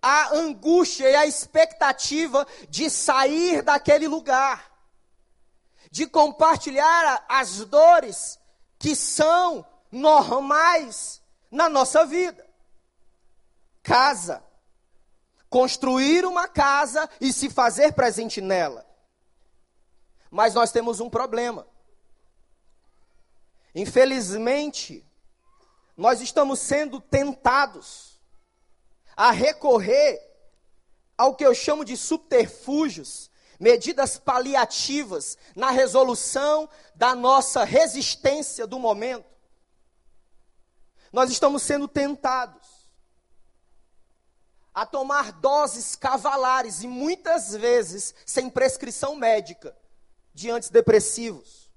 a 0.00 0.34
angústia 0.34 1.10
e 1.10 1.16
a 1.16 1.26
expectativa 1.26 2.46
de 2.68 2.88
sair 2.88 3.62
daquele 3.62 4.06
lugar, 4.06 4.70
de 5.90 6.06
compartilhar 6.06 7.24
as 7.28 7.64
dores 7.64 8.38
que 8.78 8.94
são 8.94 9.66
normais 9.90 11.20
na 11.50 11.68
nossa 11.68 12.06
vida. 12.06 12.46
Casa. 13.82 14.44
Construir 15.50 16.26
uma 16.26 16.46
casa 16.46 17.08
e 17.20 17.32
se 17.32 17.48
fazer 17.48 17.92
presente 17.92 18.40
nela. 18.40 18.86
Mas 20.30 20.54
nós 20.54 20.70
temos 20.70 21.00
um 21.00 21.08
problema. 21.08 21.66
Infelizmente, 23.74 25.04
nós 25.96 26.20
estamos 26.20 26.60
sendo 26.60 27.00
tentados 27.00 28.07
a 29.18 29.32
recorrer 29.32 30.24
ao 31.16 31.34
que 31.34 31.44
eu 31.44 31.52
chamo 31.52 31.84
de 31.84 31.96
subterfúgios, 31.96 33.28
medidas 33.58 34.16
paliativas 34.16 35.36
na 35.56 35.72
resolução 35.72 36.70
da 36.94 37.16
nossa 37.16 37.64
resistência 37.64 38.64
do 38.64 38.78
momento. 38.78 39.26
Nós 41.12 41.32
estamos 41.32 41.64
sendo 41.64 41.88
tentados 41.88 42.88
a 44.72 44.86
tomar 44.86 45.32
doses 45.32 45.96
cavalares 45.96 46.84
e 46.84 46.86
muitas 46.86 47.52
vezes 47.56 48.14
sem 48.24 48.48
prescrição 48.48 49.16
médica 49.16 49.76
de 50.32 50.48
antidepressivos. 50.48 51.72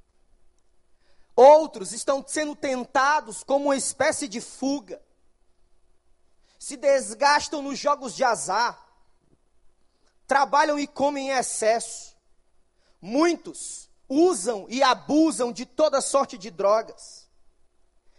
Outros 1.35 1.91
estão 1.91 2.23
sendo 2.27 2.55
tentados 2.55 3.43
como 3.43 3.65
uma 3.65 3.75
espécie 3.75 4.27
de 4.27 4.39
fuga 4.39 5.01
se 6.61 6.77
desgastam 6.77 7.63
nos 7.63 7.79
jogos 7.79 8.15
de 8.15 8.23
azar, 8.23 8.79
trabalham 10.27 10.77
e 10.77 10.85
comem 10.85 11.29
em 11.29 11.31
excesso. 11.31 12.15
Muitos 13.01 13.89
usam 14.07 14.67
e 14.69 14.83
abusam 14.83 15.51
de 15.51 15.65
toda 15.65 15.99
sorte 16.01 16.37
de 16.37 16.51
drogas. 16.51 17.27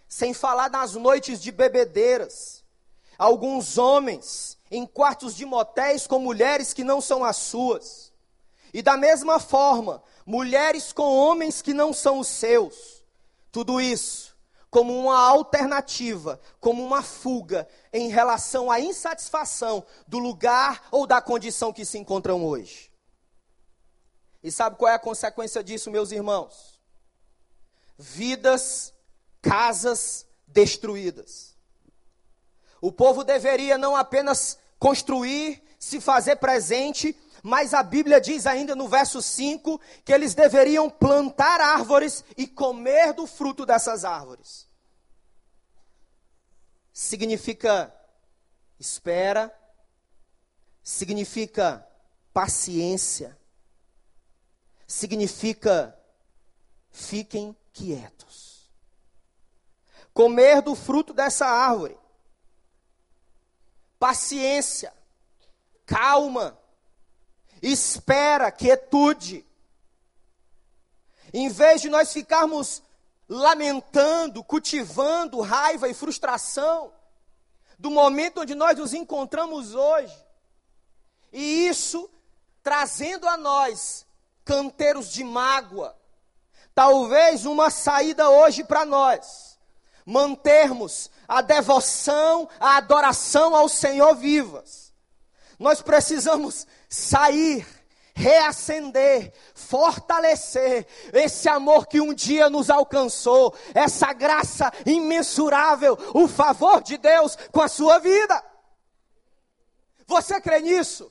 Sem 0.09 0.35
falar 0.35 0.69
nas 0.69 0.95
noites 0.95 1.41
de 1.41 1.53
bebedeiras. 1.53 2.65
Alguns 3.17 3.79
homens 3.79 4.59
em 4.73 4.85
quartos 4.89 5.37
de 5.37 5.47
motéis 5.47 6.09
com 6.09 6.19
mulheres 6.19 6.75
que 6.75 6.83
não 6.83 7.01
são 7.01 7.25
as 7.25 7.37
suas. 7.37 8.13
E 8.75 8.83
da 8.83 8.97
mesma 8.97 9.39
forma, 9.39 10.03
mulheres 10.27 10.93
com 10.93 11.17
homens 11.17 11.63
que 11.63 11.73
não 11.73 11.93
são 11.93 12.19
os 12.19 12.27
seus. 12.27 13.05
Tudo 13.53 13.81
isso 13.81 14.22
como 14.73 14.99
uma 14.99 15.19
alternativa, 15.19 16.41
como 16.59 16.83
uma 16.83 17.03
fuga 17.03 17.69
em 17.93 18.09
relação 18.09 18.71
à 18.71 18.81
insatisfação 18.81 19.85
do 20.09 20.19
lugar 20.19 20.89
ou 20.91 21.07
da 21.07 21.21
condição 21.21 21.75
que 21.75 21.85
se 21.85 21.99
encontram 21.99 22.43
hoje. 22.43 22.91
E 24.43 24.51
sabe 24.51 24.77
qual 24.77 24.91
é 24.91 24.95
a 24.95 24.99
consequência 24.99 25.63
disso, 25.63 25.91
meus 25.91 26.11
irmãos? 26.11 26.81
Vidas, 27.99 28.95
casas 29.43 30.27
destruídas. 30.47 31.55
O 32.81 32.91
povo 32.91 33.23
deveria 33.23 33.77
não 33.77 33.95
apenas 33.95 34.59
construir, 34.79 35.63
se 35.79 36.01
fazer 36.01 36.37
presente, 36.37 37.15
mas 37.43 37.75
a 37.75 37.83
Bíblia 37.83 38.21
diz 38.21 38.47
ainda 38.47 38.77
no 38.77 38.87
verso 38.87 39.21
5 39.21 39.81
que 40.05 40.13
eles 40.13 40.33
deveriam 40.33 40.89
plantar 40.89 41.61
árvores 41.61 42.25
e 42.37 42.47
comer 42.47 43.13
do 43.13 43.27
fruto 43.27 43.67
dessas 43.67 44.05
árvores. 44.05 44.69
Significa 46.93 47.93
espera, 48.79 49.53
significa 50.85 51.85
paciência, 52.33 53.37
significa 54.87 55.99
fiquem 56.91 57.57
quietos. 57.73 58.71
Comer 60.15 60.61
do 60.63 60.77
fruto 60.77 61.13
dessa 61.13 61.47
árvore. 61.47 61.99
Paciência, 63.99 64.93
calma, 65.87 66.62
espera, 67.63 68.51
quietude. 68.51 69.47
Em 71.33 71.49
vez 71.49 71.81
de 71.81 71.89
nós 71.89 72.13
ficarmos 72.13 72.83
lamentando, 73.29 74.43
cultivando 74.43 75.41
raiva 75.41 75.89
e 75.89 75.95
frustração 75.95 76.93
do 77.79 77.91
momento 77.91 78.43
onde 78.43 78.55
nós 78.55 78.77
nos 78.77 78.93
encontramos 78.93 79.75
hoje, 79.75 80.15
e 81.33 81.67
isso 81.67 82.11
trazendo 82.63 83.27
a 83.29 83.37
nós 83.37 84.07
canteiros 84.45 85.11
de 85.11 85.25
mágoa, 85.25 85.97
talvez 86.75 87.45
uma 87.45 87.71
saída 87.71 88.29
hoje 88.31 88.63
para 88.63 88.85
nós, 88.85 89.59
mantermos 90.05 91.11
a 91.27 91.41
devoção, 91.41 92.49
a 92.61 92.77
adoração 92.77 93.55
ao 93.55 93.69
Senhor 93.69 94.15
vivas. 94.15 94.93
Nós 95.59 95.81
precisamos 95.81 96.67
sair 96.93 97.67
reacender, 98.15 99.33
fortalecer 99.55 100.87
esse 101.13 101.49
amor 101.49 101.87
que 101.87 102.01
um 102.01 102.13
dia 102.13 102.51
nos 102.51 102.69
alcançou, 102.69 103.55
essa 103.75 104.13
graça 104.13 104.71
imensurável, 104.85 105.99
o 106.15 106.29
favor 106.29 106.83
de 106.83 106.99
Deus 106.99 107.37
com 107.51 107.63
a 107.63 107.69
sua 107.69 107.99
vida. 107.99 108.45
Você 110.07 110.41
crê 110.41 110.61
nisso? 110.61 111.11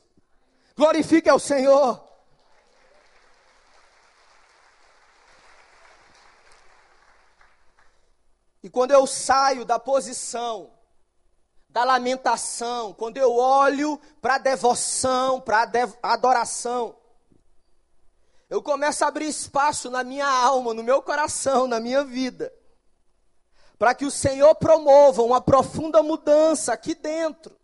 Glorifique 0.76 1.28
ao 1.28 1.40
Senhor. 1.40 2.08
E 8.64 8.70
quando 8.70 8.92
eu 8.92 9.08
saio 9.08 9.66
da 9.66 9.80
posição 9.80 10.72
da 11.72 11.84
lamentação, 11.86 12.94
quando 12.94 13.18
eu 13.18 13.34
olho 13.34 14.00
para 14.22 14.36
a 14.36 14.40
devoção, 14.40 15.40
para 15.40 15.63
a 16.04 16.13
adoração, 16.13 16.96
eu 18.50 18.62
começo 18.62 19.06
a 19.06 19.08
abrir 19.08 19.28
espaço 19.28 19.90
na 19.90 20.04
minha 20.04 20.28
alma, 20.28 20.74
no 20.74 20.84
meu 20.84 21.01
coração, 21.01 21.68
na 21.68 21.80
minha 21.80 22.04
vida, 22.04 22.54
para 23.80 23.96
que 23.96 24.06
o 24.06 24.12
Senhor 24.12 24.54
promova 24.56 25.22
uma 25.22 25.40
profunda 25.40 26.04
mudança 26.04 26.74
aqui 26.74 26.94
dentro, 26.94 27.58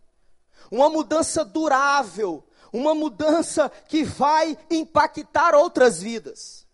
uma 0.72 0.90
mudança 0.90 1.44
durável, 1.44 2.48
uma 2.72 2.96
mudança 2.96 3.70
que 3.70 4.06
vai 4.06 4.58
impactar 4.72 5.54
outras 5.54 6.02
vidas. 6.02 6.66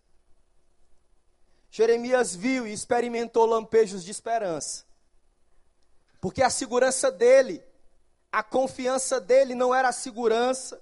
Jeremias 1.71 2.35
viu 2.35 2.67
e 2.67 2.73
experimentou 2.73 3.47
lampejos 3.47 4.03
de 4.03 4.11
esperança. 4.11 4.85
Porque 6.23 6.41
a 6.41 6.49
segurança 6.49 7.11
dele, 7.11 7.61
a 8.31 8.41
confiança 8.41 9.19
dele 9.19 9.53
não 9.53 9.75
era 9.75 9.89
a 9.89 9.91
segurança, 9.91 10.81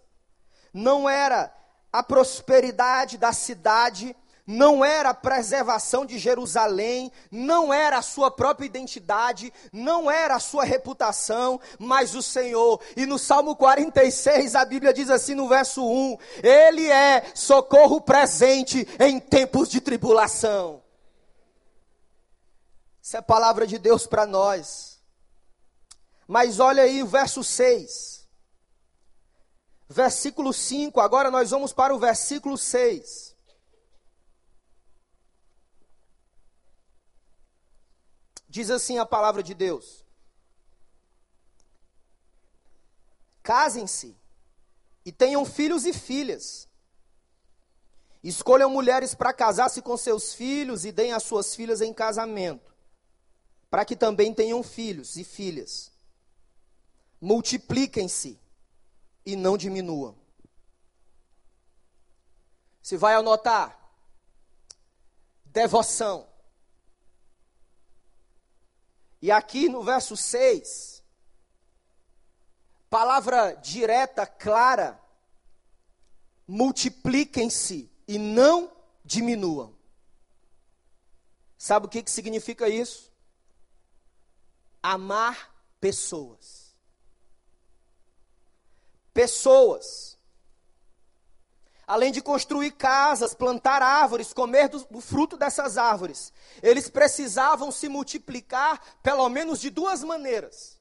não 0.72 1.10
era 1.10 1.52
a 1.92 2.04
prosperidade 2.04 3.18
da 3.18 3.34
cidade, 3.34 4.16
não 4.46 4.86
era 4.86 5.10
a 5.10 5.16
preservação 5.16 6.06
de 6.06 6.20
Jerusalém, 6.20 7.12
não 7.32 7.74
era 7.74 7.98
a 7.98 8.04
sua 8.04 8.30
própria 8.30 8.68
identidade, 8.68 9.52
não 9.74 10.12
era 10.12 10.36
a 10.36 10.40
sua 10.40 10.64
reputação, 10.64 11.60
mas 11.80 12.14
o 12.14 12.22
Senhor. 12.22 12.80
E 12.96 13.08
no 13.08 13.18
Salmo 13.18 13.56
46, 13.56 14.54
a 14.54 14.64
Bíblia 14.64 14.94
diz 14.94 15.10
assim 15.10 15.34
no 15.34 15.48
verso 15.48 15.84
1: 15.84 16.18
Ele 16.44 16.88
é 16.88 17.32
socorro 17.34 18.00
presente 18.00 18.88
em 19.00 19.20
tempos 19.20 19.70
de 19.70 19.82
tribulação. 19.82 20.84
Isso 23.02 23.18
é 23.18 23.22
palavra 23.24 23.66
de 23.66 23.80
Deus 23.80 24.06
para 24.06 24.28
nós. 24.28 24.91
Mas 26.32 26.62
olha 26.62 26.84
aí 26.84 27.04
o 27.04 27.08
verso 27.08 27.44
6. 27.44 28.26
Versículo 29.90 30.54
5, 30.54 30.98
agora 31.02 31.30
nós 31.30 31.52
vamos 31.52 31.74
para 31.74 31.94
o 31.94 32.00
versículo 32.00 32.58
6. 32.58 33.36
Diz 38.48 38.70
assim 38.70 38.98
a 38.98 39.06
palavra 39.06 39.44
de 39.44 39.54
Deus: 39.54 40.06
Casem-se 43.44 44.16
e 45.04 45.12
tenham 45.12 45.44
filhos 45.44 45.86
e 45.86 45.92
filhas. 45.92 46.66
Escolham 48.24 48.70
mulheres 48.70 49.14
para 49.14 49.34
casar-se 49.34 49.82
com 49.82 49.98
seus 49.98 50.34
filhos 50.34 50.86
e 50.86 50.94
deem 50.94 51.12
as 51.12 51.24
suas 51.24 51.54
filhas 51.54 51.82
em 51.82 51.94
casamento, 51.94 52.74
para 53.70 53.84
que 53.84 53.98
também 53.98 54.34
tenham 54.34 54.64
filhos 54.64 55.18
e 55.18 55.26
filhas 55.26 55.91
multipliquem-se 57.22 58.42
e 59.24 59.36
não 59.36 59.56
diminuam. 59.56 60.18
Você 62.82 62.98
vai 62.98 63.14
anotar 63.14 63.80
devoção. 65.46 66.28
E 69.22 69.32
aqui 69.32 69.70
no 69.70 69.84
verso 69.84 70.18
6, 70.18 71.04
palavra 72.90 73.54
direta, 73.54 74.26
clara, 74.26 75.00
multipliquem-se 76.48 77.92
e 78.08 78.18
não 78.18 78.76
diminuam. 79.06 79.76
Sabe 81.56 81.86
o 81.86 81.90
que, 81.90 82.02
que 82.02 82.10
significa 82.10 82.68
isso? 82.68 83.12
Amar 84.82 85.54
pessoas 85.80 86.61
pessoas. 89.14 90.18
Além 91.86 92.12
de 92.12 92.22
construir 92.22 92.72
casas, 92.72 93.34
plantar 93.34 93.82
árvores, 93.82 94.32
comer 94.32 94.70
do, 94.70 94.80
do, 94.86 95.02
fruto 95.02 95.36
dessas 95.36 95.78
árvores, 95.78 96.32
eles 96.64 96.90
precisavam 96.90 97.72
se 97.72 97.90
multiplicar 97.90 98.80
pelo 99.04 99.28
menos 99.28 99.60
de 99.60 99.70
duas 99.70 100.04
maneiras. 100.04 100.80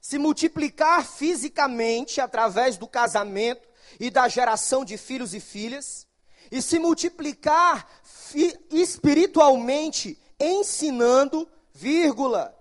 Se 0.00 0.16
multiplicar 0.16 1.04
fisicamente 1.04 2.20
através 2.20 2.78
do 2.78 2.88
casamento 2.88 3.68
e 3.98 4.10
da 4.10 4.28
geração 4.28 4.82
de 4.82 4.96
filhos 4.96 5.34
e 5.34 5.40
filhas, 5.40 6.06
e 6.50 6.62
se 6.62 6.78
multiplicar 6.78 7.86
espiritualmente 8.70 10.18
ensinando, 10.38 11.46
vírgula, 11.72 12.56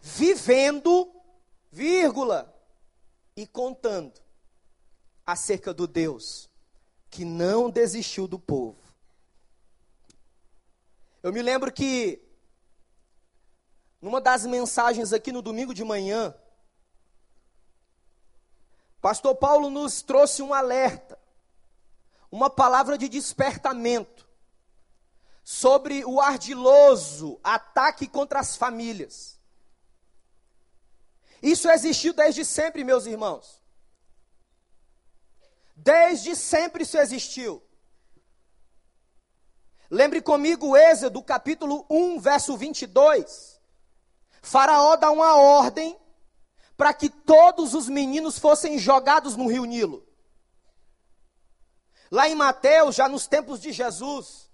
vivendo, 0.00 1.12
vírgula, 1.70 2.57
e 3.38 3.46
contando 3.46 4.20
acerca 5.24 5.72
do 5.72 5.86
Deus 5.86 6.50
que 7.08 7.24
não 7.24 7.70
desistiu 7.70 8.26
do 8.26 8.36
povo. 8.36 8.82
Eu 11.22 11.32
me 11.32 11.40
lembro 11.40 11.72
que, 11.72 12.20
numa 14.02 14.20
das 14.20 14.44
mensagens 14.44 15.12
aqui 15.12 15.30
no 15.30 15.40
domingo 15.40 15.72
de 15.72 15.84
manhã, 15.84 16.34
Pastor 19.00 19.36
Paulo 19.36 19.70
nos 19.70 20.02
trouxe 20.02 20.42
um 20.42 20.52
alerta, 20.52 21.16
uma 22.32 22.50
palavra 22.50 22.98
de 22.98 23.08
despertamento 23.08 24.28
sobre 25.44 26.04
o 26.04 26.20
ardiloso 26.20 27.38
ataque 27.44 28.08
contra 28.08 28.40
as 28.40 28.56
famílias. 28.56 29.37
Isso 31.42 31.70
existiu 31.70 32.12
desde 32.12 32.44
sempre, 32.44 32.84
meus 32.84 33.06
irmãos. 33.06 33.62
Desde 35.76 36.34
sempre 36.34 36.82
isso 36.82 36.98
existiu. 36.98 37.62
Lembre 39.90 40.20
comigo 40.20 40.76
Êxodo, 40.76 41.22
capítulo 41.22 41.86
1, 41.88 42.20
verso 42.20 42.56
22. 42.56 43.60
Faraó 44.42 44.96
dá 44.96 45.10
uma 45.10 45.36
ordem 45.36 45.98
para 46.76 46.92
que 46.92 47.08
todos 47.08 47.74
os 47.74 47.88
meninos 47.88 48.38
fossem 48.38 48.78
jogados 48.78 49.36
no 49.36 49.48
rio 49.48 49.64
Nilo. 49.64 50.06
Lá 52.10 52.28
em 52.28 52.34
Mateus, 52.34 52.96
já 52.96 53.08
nos 53.08 53.26
tempos 53.26 53.60
de 53.60 53.72
Jesus, 53.72 54.50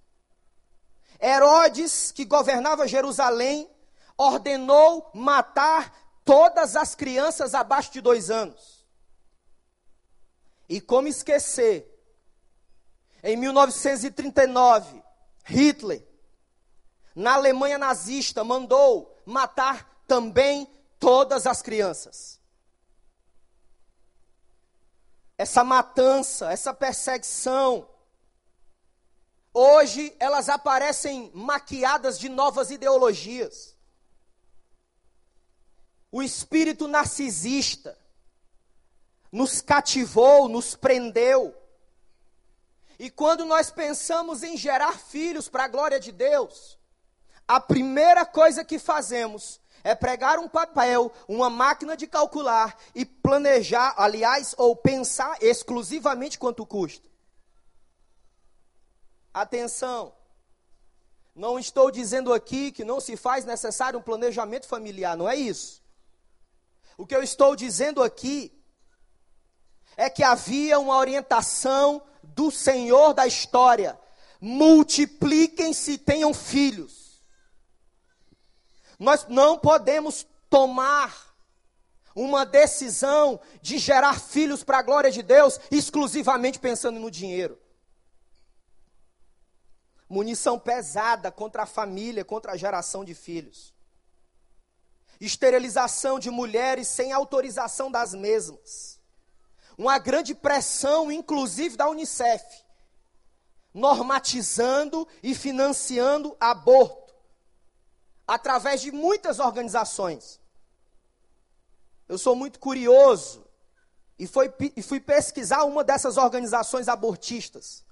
Herodes, 1.20 2.12
que 2.12 2.24
governava 2.24 2.88
Jerusalém, 2.88 3.70
ordenou 4.16 5.10
matar 5.14 5.92
todas 6.24 6.76
as 6.76 6.94
crianças 6.94 7.54
abaixo 7.54 7.92
de 7.92 8.00
dois 8.00 8.30
anos. 8.30 8.84
E 10.68 10.80
como 10.80 11.08
esquecer, 11.08 11.90
em 13.22 13.36
1939, 13.36 15.02
Hitler, 15.44 16.06
na 17.14 17.34
Alemanha 17.34 17.78
nazista, 17.78 18.42
mandou 18.42 19.22
matar 19.24 20.02
também 20.06 20.68
todas 20.98 21.46
as 21.46 21.62
crianças. 21.62 22.40
Essa 25.36 25.64
matança, 25.64 26.50
essa 26.52 26.72
perseguição, 26.72 27.88
Hoje 29.56 30.12
elas 30.18 30.48
aparecem 30.48 31.30
maquiadas 31.32 32.18
de 32.18 32.28
novas 32.28 32.72
ideologias. 32.72 33.73
O 36.14 36.22
espírito 36.22 36.86
narcisista 36.86 37.98
nos 39.32 39.60
cativou, 39.60 40.48
nos 40.48 40.76
prendeu. 40.76 41.52
E 43.00 43.10
quando 43.10 43.44
nós 43.44 43.68
pensamos 43.72 44.44
em 44.44 44.56
gerar 44.56 44.96
filhos 44.96 45.48
para 45.48 45.64
a 45.64 45.68
glória 45.68 45.98
de 45.98 46.12
Deus, 46.12 46.78
a 47.48 47.58
primeira 47.58 48.24
coisa 48.24 48.64
que 48.64 48.78
fazemos 48.78 49.60
é 49.82 49.92
pregar 49.92 50.38
um 50.38 50.48
papel, 50.48 51.10
uma 51.26 51.50
máquina 51.50 51.96
de 51.96 52.06
calcular 52.06 52.78
e 52.94 53.04
planejar, 53.04 53.92
aliás, 53.96 54.54
ou 54.56 54.76
pensar 54.76 55.36
exclusivamente 55.42 56.38
quanto 56.38 56.64
custa. 56.64 57.08
Atenção, 59.32 60.14
não 61.34 61.58
estou 61.58 61.90
dizendo 61.90 62.32
aqui 62.32 62.70
que 62.70 62.84
não 62.84 63.00
se 63.00 63.16
faz 63.16 63.44
necessário 63.44 63.98
um 63.98 64.02
planejamento 64.02 64.68
familiar, 64.68 65.16
não 65.16 65.28
é 65.28 65.34
isso. 65.34 65.82
O 66.96 67.06
que 67.06 67.14
eu 67.14 67.22
estou 67.22 67.56
dizendo 67.56 68.02
aqui 68.02 68.52
é 69.96 70.08
que 70.08 70.22
havia 70.22 70.78
uma 70.78 70.96
orientação 70.96 72.02
do 72.22 72.50
Senhor 72.50 73.12
da 73.12 73.26
história: 73.26 73.98
multipliquem-se, 74.40 75.98
tenham 75.98 76.32
filhos. 76.32 77.22
Nós 78.98 79.26
não 79.28 79.58
podemos 79.58 80.26
tomar 80.48 81.34
uma 82.14 82.46
decisão 82.46 83.40
de 83.60 83.76
gerar 83.78 84.20
filhos 84.20 84.62
para 84.62 84.78
a 84.78 84.82
glória 84.82 85.10
de 85.10 85.22
Deus 85.22 85.58
exclusivamente 85.70 86.60
pensando 86.60 87.00
no 87.00 87.10
dinheiro. 87.10 87.58
Munição 90.08 90.58
pesada 90.58 91.32
contra 91.32 91.64
a 91.64 91.66
família, 91.66 92.24
contra 92.24 92.52
a 92.52 92.56
geração 92.56 93.04
de 93.04 93.14
filhos. 93.14 93.73
Esterilização 95.20 96.18
de 96.18 96.30
mulheres 96.30 96.88
sem 96.88 97.12
autorização 97.12 97.90
das 97.90 98.14
mesmas. 98.14 99.00
Uma 99.76 99.98
grande 99.98 100.34
pressão, 100.34 101.10
inclusive 101.10 101.76
da 101.76 101.88
Unicef, 101.88 102.44
normatizando 103.72 105.06
e 105.22 105.34
financiando 105.34 106.36
aborto 106.38 107.14
através 108.26 108.80
de 108.80 108.90
muitas 108.92 109.38
organizações. 109.38 110.40
Eu 112.08 112.18
sou 112.18 112.36
muito 112.36 112.58
curioso 112.58 113.44
e, 114.18 114.28
e 114.76 114.82
fui 114.82 115.00
pesquisar 115.00 115.64
uma 115.64 115.82
dessas 115.82 116.16
organizações 116.16 116.88
abortistas. 116.88 117.84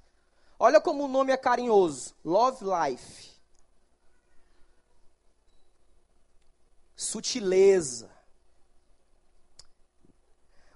Olha 0.58 0.80
como 0.80 1.04
o 1.04 1.08
nome 1.08 1.32
é 1.32 1.36
carinhoso: 1.36 2.14
Love 2.24 2.64
Life. 2.64 3.31
Sutileza. 6.94 8.10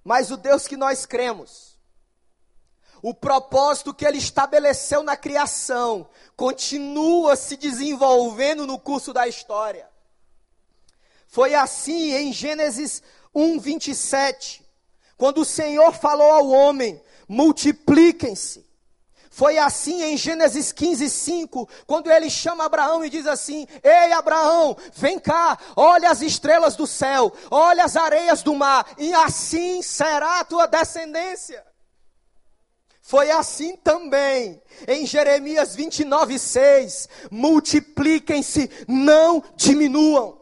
Mas 0.02 0.30
o 0.30 0.36
Deus 0.36 0.66
que 0.66 0.76
nós 0.76 1.06
cremos, 1.06 1.76
o 3.02 3.14
propósito 3.14 3.94
que 3.94 4.04
ele 4.04 4.18
estabeleceu 4.18 5.02
na 5.02 5.16
criação 5.16 6.08
continua 6.36 7.36
se 7.36 7.56
desenvolvendo 7.56 8.66
no 8.66 8.78
curso 8.78 9.12
da 9.12 9.28
história. 9.28 9.88
Foi 11.28 11.54
assim 11.54 12.12
em 12.12 12.32
Gênesis 12.32 13.02
1, 13.34 13.60
27, 13.60 14.64
quando 15.16 15.42
o 15.42 15.44
Senhor 15.44 15.92
falou 15.92 16.32
ao 16.32 16.48
homem: 16.48 17.00
multipliquem-se. 17.28 18.65
Foi 19.36 19.58
assim 19.58 20.02
em 20.02 20.16
Gênesis 20.16 20.72
15, 20.72 21.10
5, 21.10 21.68
quando 21.86 22.10
ele 22.10 22.30
chama 22.30 22.64
Abraão 22.64 23.04
e 23.04 23.10
diz 23.10 23.26
assim: 23.26 23.66
Ei, 23.82 24.10
Abraão, 24.12 24.74
vem 24.94 25.18
cá, 25.18 25.58
olha 25.76 26.10
as 26.10 26.22
estrelas 26.22 26.74
do 26.74 26.86
céu, 26.86 27.30
olha 27.50 27.84
as 27.84 27.96
areias 27.96 28.42
do 28.42 28.54
mar, 28.54 28.94
e 28.96 29.12
assim 29.12 29.82
será 29.82 30.40
a 30.40 30.44
tua 30.44 30.64
descendência. 30.64 31.62
Foi 33.02 33.30
assim 33.30 33.76
também 33.76 34.58
em 34.88 35.04
Jeremias 35.04 35.76
29, 35.76 36.38
6. 36.38 37.06
Multipliquem-se, 37.30 38.70
não 38.88 39.44
diminuam. 39.54 40.40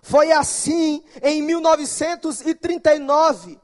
Foi 0.00 0.32
assim 0.32 1.04
em 1.22 1.42
1939. 1.42 3.60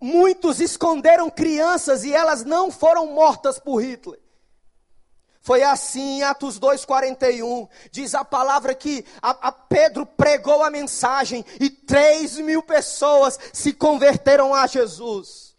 Muitos 0.00 0.60
esconderam 0.60 1.30
crianças 1.30 2.04
e 2.04 2.12
elas 2.12 2.44
não 2.44 2.70
foram 2.70 3.06
mortas 3.06 3.58
por 3.58 3.82
Hitler. 3.82 4.20
Foi 5.42 5.64
assim 5.64 6.18
em 6.18 6.22
Atos 6.22 6.58
2,41. 6.58 7.68
Diz 7.90 8.14
a 8.14 8.24
palavra 8.24 8.74
que 8.74 9.04
a, 9.20 9.48
a 9.48 9.52
Pedro 9.52 10.06
pregou 10.06 10.62
a 10.62 10.70
mensagem 10.70 11.44
e 11.60 11.68
3 11.68 12.38
mil 12.38 12.62
pessoas 12.62 13.38
se 13.52 13.72
converteram 13.72 14.54
a 14.54 14.68
Jesus. 14.68 15.56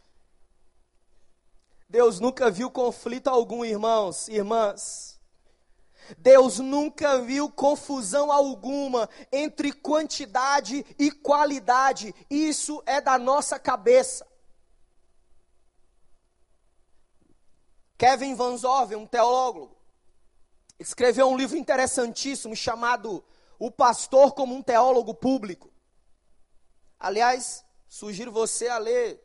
Deus 1.89 2.19
nunca 2.19 2.49
viu 2.49 2.71
conflito 2.71 3.27
algum, 3.27 3.63
irmãos, 3.63 4.29
irmãs. 4.29 5.12
Deus 6.17 6.59
nunca 6.59 7.21
viu 7.21 7.49
confusão 7.49 8.31
alguma 8.31 9.09
entre 9.31 9.71
quantidade 9.71 10.85
e 10.97 11.11
qualidade. 11.11 12.13
Isso 12.29 12.81
é 12.85 13.01
da 13.01 13.17
nossa 13.17 13.59
cabeça. 13.59 14.27
Kevin 17.97 18.35
Van 18.35 18.57
Zoven, 18.57 18.97
um 18.97 19.07
teólogo, 19.07 19.77
escreveu 20.79 21.27
um 21.27 21.37
livro 21.37 21.57
interessantíssimo 21.57 22.55
chamado 22.55 23.23
O 23.57 23.71
Pastor 23.71 24.33
como 24.33 24.53
um 24.53 24.61
Teólogo 24.61 25.13
Público. 25.13 25.71
Aliás, 26.99 27.63
sugiro 27.87 28.31
você 28.31 28.67
a 28.67 28.77
ler 28.77 29.23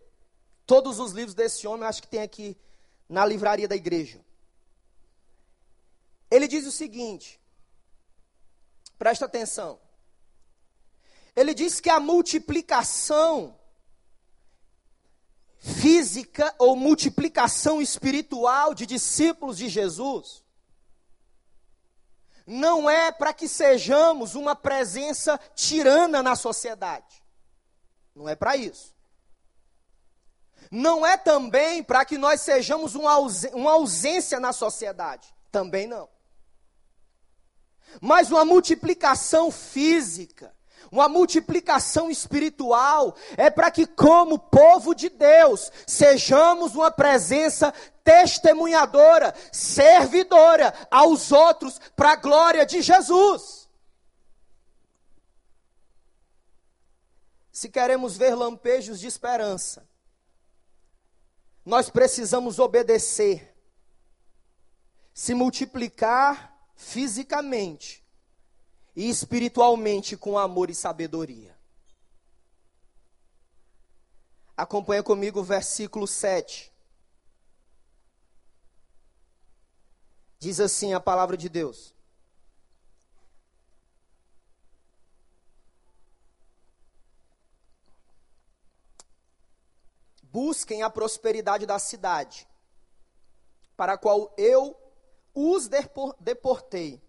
Todos 0.69 0.99
os 0.99 1.13
livros 1.13 1.35
desse 1.35 1.67
homem, 1.67 1.89
acho 1.89 2.03
que 2.03 2.09
tem 2.09 2.21
aqui 2.21 2.55
na 3.09 3.25
livraria 3.25 3.67
da 3.67 3.75
igreja. 3.75 4.21
Ele 6.31 6.47
diz 6.47 6.67
o 6.67 6.73
seguinte: 6.73 7.41
presta 8.99 9.25
atenção. 9.25 9.81
Ele 11.35 11.55
diz 11.55 11.81
que 11.81 11.89
a 11.89 12.01
multiplicação 12.01 13.59
física 15.59 16.55
ou 16.59 16.77
multiplicação 16.77 17.81
espiritual 17.81 18.75
de 18.75 18.87
discípulos 18.87 19.59
de 19.59 19.69
Jesus 19.69 20.45
não 22.47 22.89
é 22.89 23.13
para 23.13 23.33
que 23.33 23.47
sejamos 23.47 24.35
uma 24.35 24.57
presença 24.57 25.39
tirana 25.55 26.23
na 26.23 26.35
sociedade. 26.35 27.23
Não 28.15 28.29
é 28.29 28.35
para 28.35 28.57
isso 28.57 28.99
não 30.71 31.07
é 31.07 31.17
também 31.17 31.83
para 31.83 32.05
que 32.05 32.19
nós 32.19 32.41
sejamos 32.41 32.95
uma, 32.95 33.13
ausência 33.71 34.39
na 34.39 34.53
sociedade. 34.53 35.35
Também 35.51 35.87
não. 35.87 36.09
Mas 38.01 38.31
uma 38.31 38.45
multiplicação 38.45 39.51
física, 39.51 40.55
uma 40.91 41.09
multiplicação 41.09 42.11
espiritual, 42.11 43.15
é 43.37 43.51
para 43.51 43.71
que, 43.71 43.87
como 43.87 44.39
povo 44.39 44.95
de 44.95 45.09
Deus, 45.09 45.71
sejamos 45.87 46.75
uma 46.75 46.91
presença 46.91 47.73
testemunhadora, 48.03 49.35
servidora 49.53 50.73
aos 50.91 51.31
outros, 51.31 51.79
para 51.95 52.13
a 52.13 52.17
glória 52.17 52.65
de 52.65 52.81
Jesus. 52.81 53.69
Se 57.53 57.69
queremos 57.69 58.17
ver 58.17 58.35
lampejos 58.35 59.01
de 59.01 59.09
esperança, 59.09 59.87
nós 61.67 61.91
precisamos 61.91 62.59
obedecer, 62.59 63.55
se 65.13 65.35
multiplicar 65.35 66.58
fisicamente 66.79 68.05
e 68.95 69.11
espiritualmente 69.11 70.17
com 70.17 70.39
amor 70.39 70.71
e 70.71 70.75
sabedoria. 70.75 71.59
Acompanha 74.57 75.03
comigo 75.03 75.41
o 75.41 75.45
versículo 75.45 76.07
7. 76.07 76.73
Diz 80.39 80.61
assim 80.61 80.95
a 80.95 81.01
palavra 81.01 81.37
de 81.37 81.49
Deus: 81.49 81.95
busquem 90.23 90.85
a 90.85 90.91
prosperidade 90.91 91.67
da 91.67 91.79
cidade, 91.81 92.47
para 93.77 93.95
a 93.95 93.99
qual 93.99 94.33
eu 94.39 94.88
os 95.39 95.69
deportei, 96.21 97.01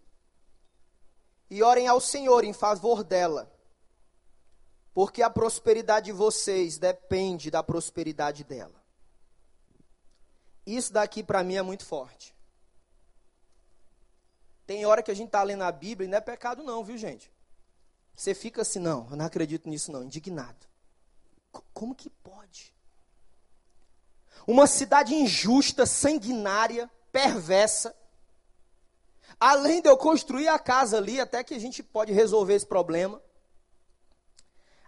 e 1.50 1.63
orem 1.63 1.88
ao 1.88 2.00
Senhor 2.00 2.44
em 2.44 2.54
favor 2.54 3.04
dela, 3.04 3.52
porque 4.94 5.24
a 5.24 5.30
prosperidade 5.30 6.08
de 6.08 6.12
vocês 6.12 6.78
depende 6.78 7.50
da 7.50 7.63
prosperidade 7.63 8.44
dela. 8.44 8.80
Isso 10.65 10.94
daqui 10.94 11.24
para 11.24 11.44
mim 11.44 11.56
é 11.56 11.62
muito 11.63 11.86
forte. 11.86 12.36
Tem 14.68 14.86
hora 14.86 15.02
que 15.02 15.10
a 15.10 15.15
gente 15.15 15.30
está 15.30 15.42
lendo 15.42 15.63
a 15.63 15.72
Bíblia 15.72 16.06
e 16.06 16.10
não 16.10 16.20
é 16.20 16.22
pecado, 16.22 16.62
não, 16.62 16.84
viu, 16.84 16.96
gente? 16.96 17.32
Você 18.15 18.36
fica 18.36 18.62
assim, 18.62 18.78
não, 18.78 19.08
eu 19.10 19.15
não 19.15 19.26
acredito 19.26 19.68
nisso, 19.68 19.92
não, 19.92 20.04
indignado. 20.04 20.68
Como 21.74 21.96
que 21.96 22.10
pode? 22.10 22.72
Uma 24.46 24.68
cidade 24.68 25.15
injusta, 25.15 25.86
sanguinária, 25.86 26.89
perversa. 27.12 27.96
Além 29.39 29.82
de 29.82 29.88
eu 29.88 29.95
construir 29.95 30.49
a 30.49 30.60
casa 30.60 30.97
ali, 30.97 31.19
até 31.19 31.43
que 31.43 31.54
a 31.54 31.60
gente 31.60 31.82
pode 31.82 32.12
resolver 32.12 32.56
esse 32.56 32.65
problema. 32.65 33.21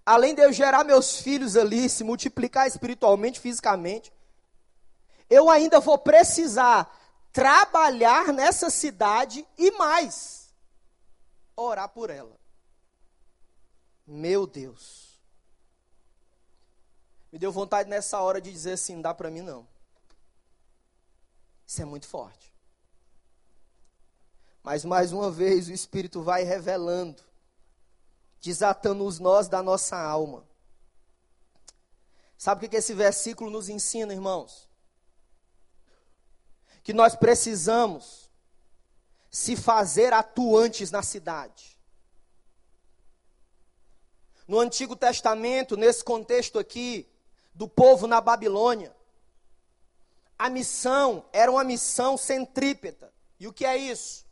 Além 0.05 0.35
de 0.35 0.41
eu 0.41 0.51
gerar 0.51 0.83
meus 0.83 1.21
filhos 1.21 1.55
ali, 1.55 1.87
se 1.87 2.03
multiplicar 2.03 2.67
espiritualmente, 2.67 3.39
fisicamente. 3.39 4.11
Eu 5.29 5.49
ainda 5.49 5.79
vou 5.79 5.97
precisar 5.97 6.93
trabalhar 7.31 8.33
nessa 8.33 8.69
cidade 8.69 9.47
e 9.57 9.71
mais, 9.71 10.53
orar 11.55 11.87
por 11.87 12.09
ela. 12.09 12.37
Meu 14.05 14.45
Deus. 14.45 15.17
Me 17.31 17.39
deu 17.39 17.51
vontade 17.51 17.89
nessa 17.89 18.19
hora 18.19 18.41
de 18.41 18.51
dizer 18.51 18.73
assim: 18.73 18.95
não 18.95 19.01
dá 19.01 19.13
para 19.13 19.31
mim 19.31 19.41
não. 19.41 19.65
Isso 21.65 21.81
é 21.81 21.85
muito 21.85 22.05
forte. 22.05 22.50
Mas 24.63 24.85
mais 24.85 25.11
uma 25.11 25.31
vez 25.31 25.67
o 25.67 25.71
Espírito 25.71 26.21
vai 26.21 26.43
revelando, 26.43 27.23
desatando 28.39 29.05
os 29.05 29.19
nós 29.19 29.47
da 29.47 29.63
nossa 29.63 29.97
alma. 29.97 30.45
Sabe 32.37 32.65
o 32.65 32.69
que 32.69 32.75
esse 32.75 32.93
versículo 32.93 33.49
nos 33.49 33.69
ensina, 33.69 34.13
irmãos? 34.13 34.67
Que 36.83 36.93
nós 36.93 37.15
precisamos 37.15 38.29
se 39.29 39.55
fazer 39.55 40.11
atuantes 40.11 40.91
na 40.91 41.01
cidade. 41.01 41.77
No 44.47 44.59
Antigo 44.59 44.95
Testamento, 44.95 45.77
nesse 45.77 46.03
contexto 46.03 46.59
aqui, 46.59 47.07
do 47.53 47.67
povo 47.67 48.07
na 48.07 48.19
Babilônia, 48.19 48.95
a 50.37 50.49
missão 50.49 51.23
era 51.31 51.51
uma 51.51 51.63
missão 51.63 52.17
centrípeta. 52.17 53.13
E 53.39 53.47
o 53.47 53.53
que 53.53 53.65
é 53.65 53.77
isso? 53.77 54.25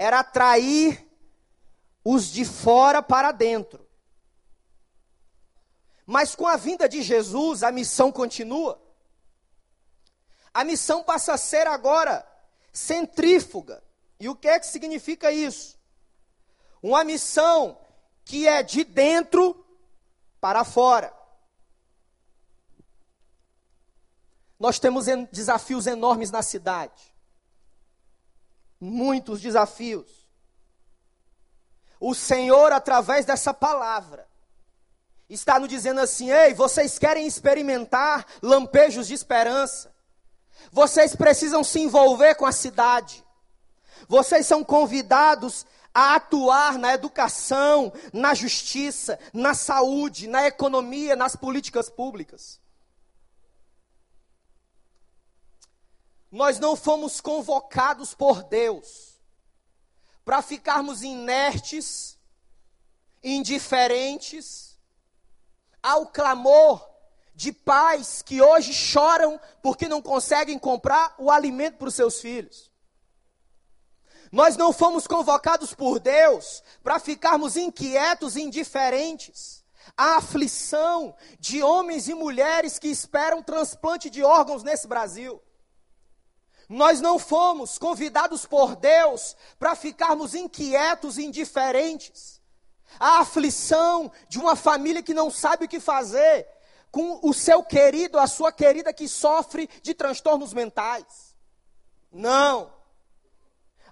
Era 0.00 0.20
atrair 0.20 1.06
os 2.02 2.32
de 2.32 2.42
fora 2.42 3.02
para 3.02 3.32
dentro. 3.32 3.86
Mas 6.06 6.34
com 6.34 6.46
a 6.46 6.56
vinda 6.56 6.88
de 6.88 7.02
Jesus, 7.02 7.62
a 7.62 7.70
missão 7.70 8.10
continua. 8.10 8.80
A 10.54 10.64
missão 10.64 11.04
passa 11.04 11.34
a 11.34 11.36
ser 11.36 11.66
agora 11.66 12.26
centrífuga. 12.72 13.84
E 14.18 14.26
o 14.26 14.34
que 14.34 14.48
é 14.48 14.58
que 14.58 14.66
significa 14.66 15.30
isso? 15.30 15.78
Uma 16.82 17.04
missão 17.04 17.78
que 18.24 18.48
é 18.48 18.62
de 18.62 18.84
dentro 18.84 19.66
para 20.40 20.64
fora. 20.64 21.14
Nós 24.58 24.78
temos 24.78 25.04
desafios 25.30 25.86
enormes 25.86 26.30
na 26.30 26.40
cidade. 26.40 27.09
Muitos 28.80 29.40
desafios. 29.40 30.26
O 32.00 32.14
Senhor, 32.14 32.72
através 32.72 33.26
dessa 33.26 33.52
palavra, 33.52 34.26
está 35.28 35.58
nos 35.58 35.68
dizendo 35.68 36.00
assim: 36.00 36.30
ei, 36.30 36.54
vocês 36.54 36.98
querem 36.98 37.26
experimentar 37.26 38.26
lampejos 38.42 39.06
de 39.06 39.14
esperança? 39.14 39.94
Vocês 40.72 41.14
precisam 41.14 41.62
se 41.62 41.80
envolver 41.80 42.34
com 42.36 42.46
a 42.46 42.52
cidade. 42.52 43.24
Vocês 44.08 44.46
são 44.46 44.64
convidados 44.64 45.66
a 45.92 46.14
atuar 46.14 46.78
na 46.78 46.94
educação, 46.94 47.92
na 48.12 48.34
justiça, 48.34 49.18
na 49.32 49.54
saúde, 49.54 50.28
na 50.28 50.46
economia, 50.46 51.16
nas 51.16 51.36
políticas 51.36 51.90
públicas. 51.90 52.60
Nós 56.30 56.58
não 56.60 56.76
fomos 56.76 57.20
convocados 57.20 58.14
por 58.14 58.44
Deus 58.44 59.18
para 60.24 60.42
ficarmos 60.42 61.02
inertes, 61.02 62.18
indiferentes 63.22 64.78
ao 65.82 66.06
clamor 66.06 66.88
de 67.34 67.52
pais 67.52 68.22
que 68.22 68.40
hoje 68.40 68.72
choram 68.72 69.40
porque 69.62 69.88
não 69.88 70.00
conseguem 70.00 70.58
comprar 70.58 71.14
o 71.18 71.30
alimento 71.30 71.78
para 71.78 71.88
os 71.88 71.94
seus 71.94 72.20
filhos. 72.20 72.70
Nós 74.30 74.56
não 74.56 74.72
fomos 74.72 75.08
convocados 75.08 75.74
por 75.74 75.98
Deus 75.98 76.62
para 76.82 77.00
ficarmos 77.00 77.56
inquietos 77.56 78.36
e 78.36 78.42
indiferentes 78.42 79.64
à 79.96 80.18
aflição 80.18 81.16
de 81.40 81.60
homens 81.60 82.08
e 82.08 82.14
mulheres 82.14 82.78
que 82.78 82.88
esperam 82.88 83.42
transplante 83.42 84.08
de 84.08 84.22
órgãos 84.22 84.62
nesse 84.62 84.86
Brasil. 84.86 85.42
Nós 86.70 87.00
não 87.00 87.18
fomos 87.18 87.78
convidados 87.78 88.46
por 88.46 88.76
Deus 88.76 89.36
para 89.58 89.74
ficarmos 89.74 90.36
inquietos 90.36 91.18
e 91.18 91.24
indiferentes. 91.24 92.40
A 92.96 93.18
aflição 93.18 94.10
de 94.28 94.38
uma 94.38 94.54
família 94.54 95.02
que 95.02 95.12
não 95.12 95.32
sabe 95.32 95.64
o 95.64 95.68
que 95.68 95.80
fazer 95.80 96.46
com 96.92 97.18
o 97.24 97.34
seu 97.34 97.64
querido, 97.64 98.20
a 98.20 98.28
sua 98.28 98.52
querida 98.52 98.92
que 98.92 99.08
sofre 99.08 99.68
de 99.82 99.94
transtornos 99.94 100.54
mentais. 100.54 101.34
Não. 102.12 102.72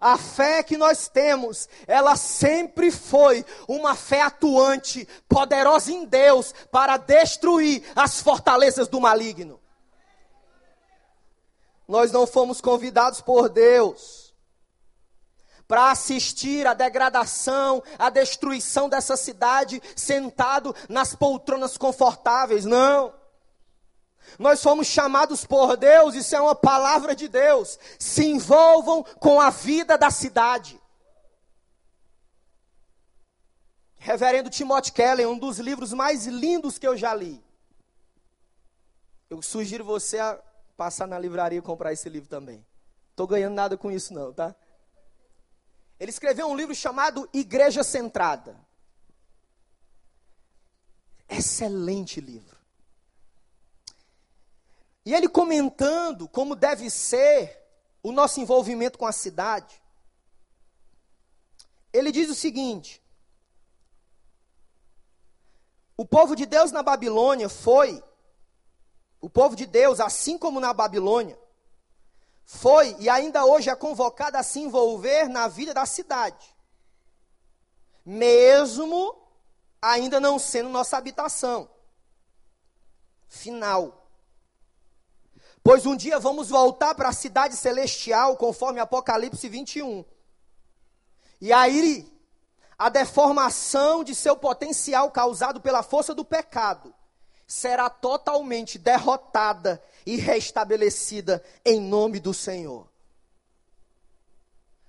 A 0.00 0.16
fé 0.16 0.62
que 0.62 0.76
nós 0.76 1.08
temos, 1.08 1.68
ela 1.84 2.14
sempre 2.14 2.92
foi 2.92 3.44
uma 3.66 3.96
fé 3.96 4.22
atuante, 4.22 5.08
poderosa 5.28 5.90
em 5.90 6.04
Deus, 6.04 6.54
para 6.70 6.96
destruir 6.96 7.82
as 7.96 8.20
fortalezas 8.20 8.86
do 8.86 9.00
maligno. 9.00 9.60
Nós 11.88 12.12
não 12.12 12.26
fomos 12.26 12.60
convidados 12.60 13.22
por 13.22 13.48
Deus 13.48 14.28
para 15.66 15.90
assistir 15.90 16.66
à 16.66 16.72
degradação, 16.72 17.82
à 17.98 18.08
destruição 18.08 18.88
dessa 18.88 19.16
cidade, 19.16 19.82
sentado 19.96 20.74
nas 20.88 21.14
poltronas 21.14 21.76
confortáveis. 21.76 22.64
Não. 22.64 23.14
Nós 24.38 24.62
fomos 24.62 24.86
chamados 24.86 25.44
por 25.44 25.76
Deus, 25.76 26.14
isso 26.14 26.34
é 26.34 26.40
uma 26.40 26.54
palavra 26.54 27.14
de 27.14 27.28
Deus. 27.28 27.78
Se 27.98 28.24
envolvam 28.24 29.02
com 29.02 29.40
a 29.40 29.50
vida 29.50 29.96
da 29.96 30.10
cidade. 30.10 30.80
Reverendo 33.96 34.50
Timothy 34.50 34.92
Keller, 34.92 35.28
um 35.28 35.38
dos 35.38 35.58
livros 35.58 35.92
mais 35.92 36.26
lindos 36.26 36.78
que 36.78 36.86
eu 36.86 36.96
já 36.96 37.14
li. 37.14 37.42
Eu 39.28 39.42
sugiro 39.42 39.84
você 39.84 40.18
a 40.18 40.38
passar 40.78 41.08
na 41.08 41.18
livraria 41.18 41.58
e 41.58 41.62
comprar 41.62 41.92
esse 41.92 42.08
livro 42.08 42.28
também. 42.28 42.64
Estou 43.10 43.26
ganhando 43.26 43.54
nada 43.54 43.76
com 43.76 43.90
isso 43.90 44.14
não, 44.14 44.32
tá? 44.32 44.54
Ele 45.98 46.08
escreveu 46.08 46.46
um 46.46 46.54
livro 46.54 46.72
chamado 46.72 47.28
Igreja 47.32 47.82
Centrada. 47.82 48.56
Excelente 51.28 52.20
livro. 52.20 52.56
E 55.04 55.12
ele 55.12 55.28
comentando 55.28 56.28
como 56.28 56.54
deve 56.54 56.88
ser 56.88 57.60
o 58.00 58.12
nosso 58.12 58.40
envolvimento 58.40 58.96
com 58.96 59.06
a 59.06 59.10
cidade, 59.12 59.82
ele 61.92 62.12
diz 62.12 62.30
o 62.30 62.36
seguinte: 62.36 63.02
o 65.96 66.06
povo 66.06 66.36
de 66.36 66.46
Deus 66.46 66.70
na 66.70 66.84
Babilônia 66.84 67.48
foi 67.48 68.00
o 69.20 69.28
povo 69.28 69.56
de 69.56 69.66
Deus, 69.66 70.00
assim 70.00 70.38
como 70.38 70.60
na 70.60 70.72
Babilônia, 70.72 71.38
foi 72.44 72.96
e 72.98 73.08
ainda 73.08 73.44
hoje 73.44 73.68
é 73.68 73.74
convocado 73.74 74.36
a 74.36 74.42
se 74.42 74.60
envolver 74.60 75.28
na 75.28 75.48
vida 75.48 75.74
da 75.74 75.84
cidade, 75.84 76.54
mesmo 78.04 79.14
ainda 79.82 80.18
não 80.18 80.38
sendo 80.38 80.68
nossa 80.68 80.96
habitação 80.96 81.68
final. 83.28 84.06
Pois 85.62 85.84
um 85.84 85.94
dia 85.94 86.18
vamos 86.18 86.48
voltar 86.48 86.94
para 86.94 87.10
a 87.10 87.12
cidade 87.12 87.54
celestial, 87.54 88.36
conforme 88.36 88.80
Apocalipse 88.80 89.46
21. 89.48 90.04
E 91.40 91.52
aí, 91.52 92.10
a 92.78 92.88
deformação 92.88 94.02
de 94.02 94.14
seu 94.14 94.36
potencial 94.36 95.10
causado 95.10 95.60
pela 95.60 95.82
força 95.82 96.14
do 96.14 96.24
pecado 96.24 96.94
será 97.48 97.88
totalmente 97.88 98.78
derrotada 98.78 99.82
e 100.04 100.16
restabelecida 100.16 101.42
em 101.64 101.80
nome 101.80 102.20
do 102.20 102.34
Senhor. 102.34 102.86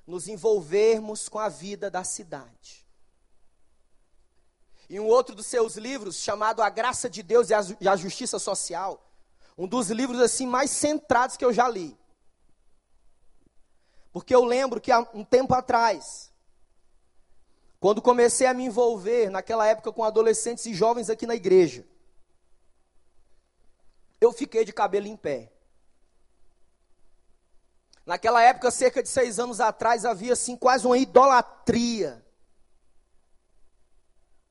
Nos 0.06 0.28
envolvermos 0.28 1.30
com 1.30 1.39
a 1.39 1.48
vida 1.48 1.89
da 1.89 2.04
cidade. 2.04 2.86
Em 4.89 5.00
um 5.00 5.06
outro 5.06 5.34
dos 5.36 5.45
seus 5.45 5.78
livros, 5.78 6.17
chamado 6.17 6.62
A 6.62 6.69
Graça 6.69 7.10
de 7.10 7.24
Deus 7.24 7.48
e 7.50 7.88
a 7.88 7.95
Justiça 7.95 8.38
Social, 8.38 9.10
um 9.58 9.67
dos 9.67 9.89
livros 9.89 10.19
assim 10.19 10.45
mais 10.45 10.69
centrados 10.69 11.38
que 11.38 11.45
eu 11.45 11.54
já 11.54 11.69
li. 11.69 11.98
Porque 14.12 14.36
eu 14.36 14.43
lembro 14.43 14.82
que 14.82 14.91
há 14.91 15.08
um 15.13 15.24
tempo 15.24 15.54
atrás, 15.54 16.30
quando 17.80 18.02
comecei 18.02 18.48
a 18.48 18.54
me 18.54 18.65
envolver, 18.65 19.30
naquela 19.30 19.65
época, 19.65 19.93
com 19.93 20.04
adolescentes 20.04 20.65
e 20.65 20.74
jovens 20.74 21.10
aqui 21.10 21.28
na 21.28 21.36
igreja, 21.36 21.86
eu 24.19 24.32
fiquei 24.32 24.65
de 24.65 24.73
cabelo 24.73 25.08
em 25.08 25.15
pé. 25.15 25.51
Naquela 28.05 28.41
época, 28.41 28.71
cerca 28.71 29.03
de 29.03 29.10
seis 29.10 29.39
anos 29.39 29.60
atrás, 29.60 30.03
havia 30.03 30.34
assim 30.34 30.58
quase 30.58 30.86
uma 30.86 30.97
idolatria. 30.97 32.25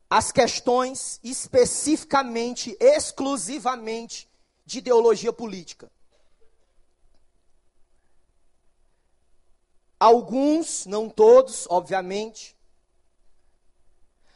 As 0.09 0.33
questões 0.33 1.18
especificamente, 1.22 2.76
exclusivamente 2.81 4.28
de 4.64 4.78
ideologia 4.78 5.33
política. 5.33 5.90
Alguns, 9.98 10.87
não 10.87 11.09
todos, 11.09 11.66
obviamente, 11.68 12.57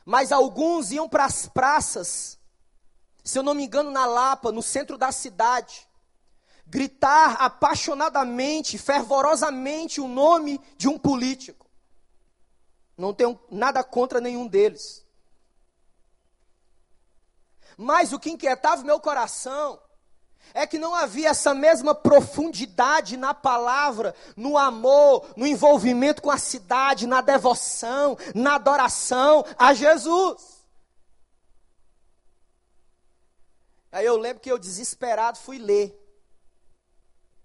mas 0.04 0.32
alguns 0.32 0.90
iam 0.90 1.08
para 1.08 1.24
as 1.24 1.46
praças, 1.46 2.38
se 3.24 3.38
eu 3.38 3.42
não 3.42 3.54
me 3.54 3.64
engano, 3.64 3.90
na 3.90 4.04
Lapa, 4.04 4.50
no 4.50 4.62
centro 4.62 4.98
da 4.98 5.12
cidade, 5.12 5.88
gritar 6.66 7.34
apaixonadamente, 7.34 8.78
fervorosamente 8.78 10.00
o 10.00 10.08
nome 10.08 10.60
de 10.76 10.88
um 10.88 10.98
político. 10.98 11.66
Não 12.96 13.12
tenho 13.12 13.38
nada 13.50 13.82
contra 13.84 14.20
nenhum 14.20 14.46
deles. 14.46 15.04
Mas 17.76 18.12
o 18.12 18.18
que 18.18 18.30
inquietava 18.30 18.82
o 18.82 18.86
meu 18.86 19.00
coração 19.00 19.80
é 20.54 20.66
que 20.66 20.78
não 20.78 20.94
havia 20.94 21.30
essa 21.30 21.54
mesma 21.54 21.94
profundidade 21.94 23.16
na 23.16 23.32
palavra, 23.32 24.14
no 24.36 24.58
amor, 24.58 25.26
no 25.36 25.46
envolvimento 25.46 26.20
com 26.20 26.30
a 26.30 26.38
cidade, 26.38 27.06
na 27.06 27.20
devoção, 27.20 28.18
na 28.34 28.56
adoração 28.56 29.44
a 29.58 29.72
Jesus. 29.72 30.51
Aí 33.92 34.06
eu 34.06 34.16
lembro 34.16 34.40
que 34.40 34.50
eu 34.50 34.58
desesperado 34.58 35.38
fui 35.38 35.58
ler, 35.58 35.94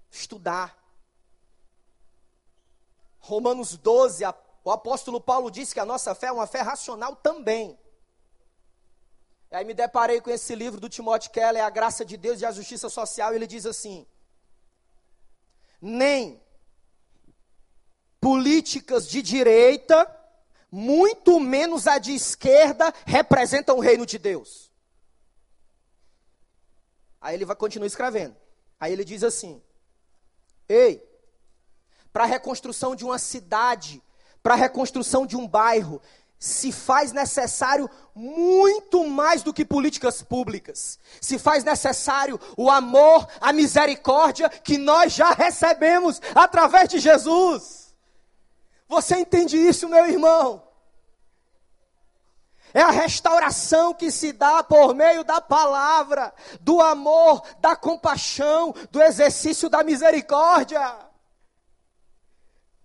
estudar. 0.10 0.82
Romanos 3.20 3.76
12, 3.76 4.24
o 4.64 4.72
apóstolo 4.72 5.20
Paulo 5.20 5.52
disse 5.52 5.74
que 5.74 5.80
a 5.82 5.86
nossa 5.86 6.16
fé 6.16 6.28
é 6.28 6.32
uma 6.32 6.48
fé 6.48 6.62
racional 6.62 7.18
também. 7.18 7.78
Aí 9.52 9.66
me 9.66 9.74
deparei 9.74 10.22
com 10.22 10.30
esse 10.30 10.56
livro 10.56 10.80
do 10.80 10.88
Timothy 10.88 11.30
Keller, 11.30 11.64
A 11.64 11.70
Graça 11.70 12.06
de 12.06 12.16
Deus 12.16 12.40
e 12.40 12.46
a 12.46 12.52
Justiça 12.52 12.90
Social, 12.90 13.34
e 13.34 13.36
ele 13.36 13.48
diz 13.48 13.66
assim: 13.66 14.08
nem 15.82 16.42
políticas 18.22 19.08
de 19.08 19.22
direita, 19.22 20.10
muito 20.72 21.40
menos 21.40 21.88
a 21.88 21.98
de 21.98 22.14
esquerda, 22.14 22.94
representam 23.06 23.78
o 23.78 23.82
reino 23.82 24.06
de 24.06 24.18
Deus. 24.18 24.67
Aí 27.28 27.36
ele 27.36 27.44
vai 27.44 27.58
continuar 27.58 27.88
escrevendo. 27.88 28.38
Aí 28.80 28.94
ele 28.94 29.04
diz 29.04 29.22
assim: 29.22 29.62
Ei, 30.70 31.04
para 32.14 32.24
a 32.24 32.26
reconstrução 32.26 32.96
de 32.96 33.04
uma 33.04 33.20
cidade, 33.20 34.02
para 34.42 34.54
a 34.54 34.58
reconstrução 34.58 35.26
de 35.26 35.36
um 35.36 35.46
bairro, 35.46 36.02
se 36.40 36.72
faz 36.72 37.12
necessário 37.12 37.90
muito 38.16 39.06
mais 39.10 39.44
do 39.44 39.54
que 39.54 39.66
políticas 39.66 40.22
públicas. 40.22 40.98
Se 41.20 41.38
faz 41.38 41.66
necessário 41.66 42.40
o 42.56 42.72
amor, 42.72 43.28
a 43.42 43.52
misericórdia 43.52 44.48
que 44.48 44.78
nós 44.78 45.12
já 45.12 45.32
recebemos 45.32 46.22
através 46.34 46.88
de 46.88 46.98
Jesus. 46.98 47.94
Você 48.88 49.18
entende 49.18 49.58
isso, 49.58 49.90
meu 49.90 50.08
irmão? 50.08 50.67
É 52.78 52.82
a 52.84 52.92
restauração 52.92 53.92
que 53.92 54.12
se 54.12 54.32
dá 54.32 54.64
por 54.64 54.94
meio 54.94 55.24
da 55.24 55.42
palavra, 55.42 56.32
do 56.62 56.80
amor, 56.80 57.42
da 57.60 57.76
compaixão, 57.76 58.72
do 58.92 59.02
exercício 59.02 59.68
da 59.68 59.84
misericórdia. 59.84 60.96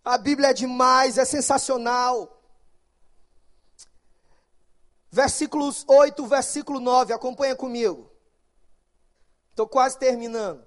A 0.02 0.16
Bíblia 0.16 0.48
é 0.48 0.54
demais, 0.54 1.18
é 1.18 1.26
sensacional 1.26 2.40
versículos 5.10 5.84
8, 5.86 6.26
versículo 6.26 6.80
9, 6.80 7.12
acompanha 7.12 7.54
comigo. 7.54 8.10
Estou 9.50 9.68
quase 9.68 9.98
terminando. 9.98 10.66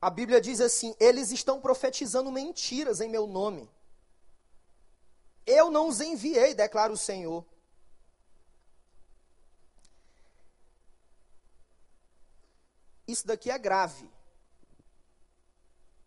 A 0.00 0.08
Bíblia 0.08 0.40
diz 0.40 0.60
assim: 0.60 0.94
eles 0.98 1.30
estão 1.30 1.60
profetizando 1.60 2.32
mentiras 2.32 3.00
em 3.00 3.08
meu 3.08 3.26
nome. 3.26 3.68
Eu 5.46 5.70
não 5.70 5.88
os 5.88 6.00
enviei, 6.00 6.54
declara 6.54 6.92
o 6.92 6.96
Senhor. 6.96 7.44
Isso 13.06 13.26
daqui 13.26 13.50
é 13.50 13.58
grave 13.58 14.08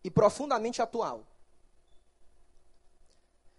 e 0.02 0.10
profundamente 0.10 0.80
atual. 0.80 1.26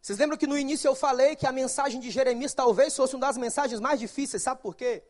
Vocês 0.01 0.17
lembram 0.17 0.37
que 0.37 0.47
no 0.47 0.57
início 0.57 0.87
eu 0.87 0.95
falei 0.95 1.35
que 1.35 1.47
a 1.47 1.51
mensagem 1.51 1.99
de 1.99 2.09
Jeremias 2.11 2.53
talvez 2.53 2.95
fosse 2.95 3.15
uma 3.15 3.25
das 3.27 3.37
mensagens 3.37 3.79
mais 3.79 3.99
difíceis, 3.99 4.43
sabe 4.43 4.61
por 4.61 4.75
quê? 4.75 5.03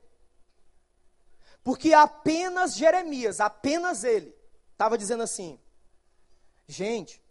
Porque 1.64 1.94
apenas 1.94 2.76
Jeremias, 2.76 3.40
apenas 3.40 4.04
ele, 4.04 4.35
estava 4.76 4.98
dizendo 4.98 5.24
assim: 5.24 5.60
gente, 6.68 7.22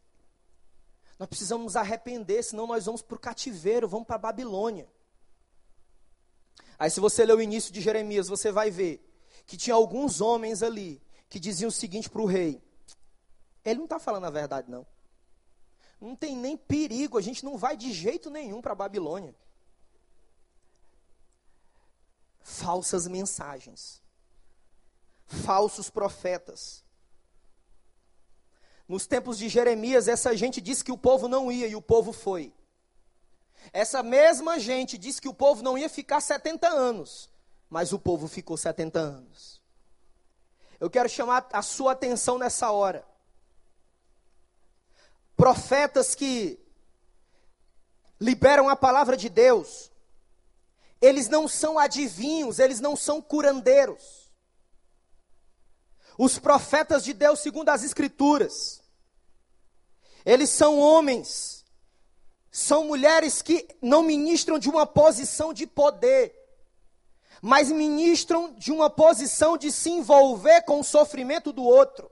nós 1.18 1.28
precisamos 1.28 1.64
nos 1.64 1.76
arrepender, 1.76 2.42
senão 2.42 2.66
nós 2.66 2.86
vamos 2.86 3.02
para 3.02 3.16
o 3.16 3.20
cativeiro, 3.20 3.88
vamos 3.88 4.06
para 4.06 4.16
a 4.16 4.18
Babilônia. 4.18 4.88
Aí, 6.78 6.90
se 6.90 6.98
você 6.98 7.24
ler 7.24 7.36
o 7.36 7.40
início 7.40 7.72
de 7.72 7.80
Jeremias, 7.80 8.26
você 8.26 8.50
vai 8.50 8.70
ver 8.70 9.00
que 9.46 9.56
tinha 9.56 9.74
alguns 9.74 10.20
homens 10.20 10.62
ali 10.62 11.00
que 11.28 11.38
diziam 11.38 11.68
o 11.68 11.72
seguinte 11.72 12.10
para 12.10 12.22
o 12.22 12.26
rei: 12.26 12.62
ele 13.64 13.78
não 13.78 13.84
está 13.84 13.98
falando 13.98 14.24
a 14.24 14.30
verdade, 14.30 14.70
não 14.70 14.86
não 16.04 16.14
tem 16.14 16.36
nem 16.36 16.56
perigo, 16.56 17.16
a 17.16 17.22
gente 17.22 17.44
não 17.44 17.56
vai 17.56 17.76
de 17.76 17.92
jeito 17.92 18.30
nenhum 18.30 18.60
para 18.60 18.72
a 18.72 18.76
Babilônia. 18.76 19.34
Falsas 22.40 23.06
mensagens, 23.06 24.02
falsos 25.26 25.88
profetas. 25.88 26.83
Nos 28.88 29.06
tempos 29.06 29.38
de 29.38 29.48
Jeremias, 29.48 30.08
essa 30.08 30.36
gente 30.36 30.60
disse 30.60 30.84
que 30.84 30.92
o 30.92 30.98
povo 30.98 31.26
não 31.28 31.50
ia 31.50 31.66
e 31.66 31.76
o 31.76 31.82
povo 31.82 32.12
foi. 32.12 32.52
Essa 33.72 34.02
mesma 34.02 34.58
gente 34.58 34.98
disse 34.98 35.20
que 35.20 35.28
o 35.28 35.34
povo 35.34 35.62
não 35.62 35.78
ia 35.78 35.88
ficar 35.88 36.20
70 36.20 36.68
anos, 36.68 37.30
mas 37.70 37.92
o 37.92 37.98
povo 37.98 38.28
ficou 38.28 38.56
70 38.56 38.98
anos. 38.98 39.62
Eu 40.78 40.90
quero 40.90 41.08
chamar 41.08 41.48
a 41.52 41.62
sua 41.62 41.92
atenção 41.92 42.36
nessa 42.38 42.70
hora 42.70 43.04
profetas 45.36 46.14
que 46.14 46.58
liberam 48.20 48.68
a 48.68 48.76
palavra 48.76 49.16
de 49.16 49.28
Deus, 49.28 49.90
eles 51.00 51.28
não 51.28 51.46
são 51.46 51.78
adivinhos, 51.78 52.58
eles 52.58 52.80
não 52.80 52.96
são 52.96 53.20
curandeiros. 53.20 54.23
Os 56.16 56.38
profetas 56.38 57.02
de 57.04 57.12
Deus, 57.12 57.40
segundo 57.40 57.68
as 57.68 57.82
Escrituras, 57.82 58.82
eles 60.24 60.50
são 60.50 60.78
homens, 60.78 61.64
são 62.50 62.84
mulheres 62.86 63.42
que 63.42 63.68
não 63.82 64.02
ministram 64.02 64.58
de 64.58 64.70
uma 64.70 64.86
posição 64.86 65.52
de 65.52 65.66
poder, 65.66 66.34
mas 67.42 67.70
ministram 67.70 68.54
de 68.54 68.72
uma 68.72 68.88
posição 68.88 69.58
de 69.58 69.70
se 69.70 69.90
envolver 69.90 70.62
com 70.62 70.80
o 70.80 70.84
sofrimento 70.84 71.52
do 71.52 71.64
outro. 71.64 72.10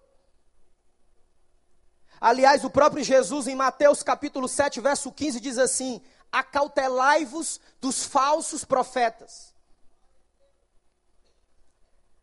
Aliás, 2.20 2.64
o 2.64 2.70
próprio 2.70 3.02
Jesus, 3.02 3.48
em 3.48 3.54
Mateus 3.54 4.02
capítulo 4.02 4.46
7, 4.46 4.80
verso 4.80 5.10
15, 5.10 5.40
diz 5.40 5.58
assim: 5.58 6.02
Acautelai-vos 6.30 7.60
dos 7.80 8.04
falsos 8.04 8.64
profetas. 8.64 9.52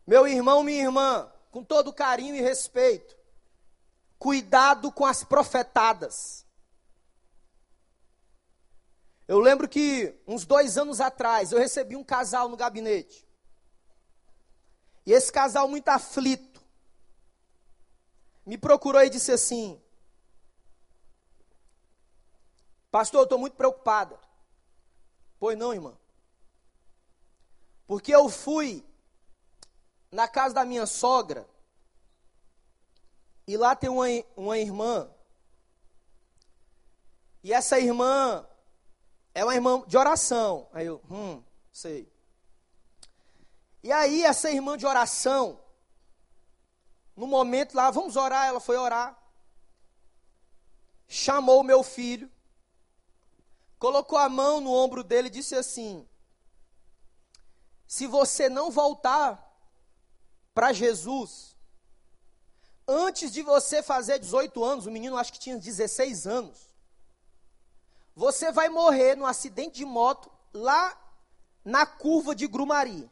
Meu 0.06 0.28
irmão, 0.28 0.64
minha 0.64 0.84
irmã, 0.84 1.30
com 1.50 1.64
todo 1.64 1.94
carinho 1.94 2.36
e 2.36 2.42
respeito, 2.42 3.18
cuidado 4.18 4.92
com 4.92 5.06
as 5.06 5.24
profetadas. 5.24 6.46
Eu 9.28 9.40
lembro 9.40 9.68
que 9.68 10.20
uns 10.28 10.46
dois 10.46 10.78
anos 10.78 11.00
atrás 11.00 11.52
eu 11.52 11.60
recebi 11.60 11.96
um 11.96 12.04
casal 12.04 12.50
no 12.50 12.58
gabinete. 12.58 13.28
E 15.06 15.14
esse 15.14 15.32
casal, 15.32 15.68
muito 15.68 15.88
aflito, 15.90 16.62
me 18.46 18.58
procurou 18.58 19.04
e 19.04 19.10
disse 19.10 19.32
assim: 19.32 19.80
Pastor, 22.90 23.22
eu 23.22 23.24
estou 23.24 23.40
muito 23.40 23.56
preocupada. 23.56 24.20
Pois 25.40 25.58
não, 25.58 25.74
irmã. 25.74 25.98
Porque 27.86 28.14
eu 28.14 28.30
fui 28.30 28.84
na 30.12 30.28
casa 30.28 30.56
da 30.56 30.66
minha 30.66 30.86
sogra, 30.86 31.48
e 33.48 33.58
lá 33.58 33.76
tem 33.76 33.90
uma, 33.90 34.06
uma 34.36 34.58
irmã, 34.58 35.10
e 37.44 37.54
essa 37.54 37.80
irmã 37.80 38.46
é 39.34 39.44
uma 39.44 39.56
irmã 39.56 39.84
de 39.88 39.98
oração. 39.98 40.68
Aí 40.74 40.86
eu, 40.86 41.02
hum, 41.10 41.42
sei. 41.72 42.12
E 43.82 43.92
aí, 43.92 44.24
essa 44.24 44.52
irmã 44.52 44.78
de 44.78 44.86
oração, 44.86 45.60
no 47.16 47.26
momento 47.26 47.76
lá, 47.76 47.90
vamos 47.92 48.16
orar, 48.18 48.48
ela 48.48 48.60
foi 48.60 48.78
orar. 48.78 49.18
Chamou 51.08 51.62
o 51.62 51.64
meu 51.64 51.82
filho, 51.82 52.30
colocou 53.80 54.18
a 54.18 54.28
mão 54.28 54.60
no 54.60 54.72
ombro 54.72 55.04
dele 55.04 55.28
e 55.28 55.32
disse 55.32 55.56
assim: 55.56 56.08
Se 57.88 58.06
você 58.06 58.50
não 58.50 58.70
voltar 58.70 59.49
para 60.60 60.74
Jesus, 60.74 61.56
antes 62.86 63.32
de 63.32 63.42
você 63.42 63.82
fazer 63.82 64.20
18 64.20 64.62
anos, 64.62 64.86
o 64.86 64.92
menino 64.92 65.16
acho 65.16 65.32
que 65.32 65.40
tinha 65.40 65.58
16 65.58 66.28
anos, 66.28 66.76
você 68.14 68.52
vai 68.52 68.68
morrer 68.68 69.16
num 69.16 69.26
acidente 69.26 69.76
de 69.76 69.86
moto 69.86 70.30
lá 70.54 71.00
na 71.64 71.86
curva 71.86 72.36
de 72.36 72.46
Grumari. 72.46 73.10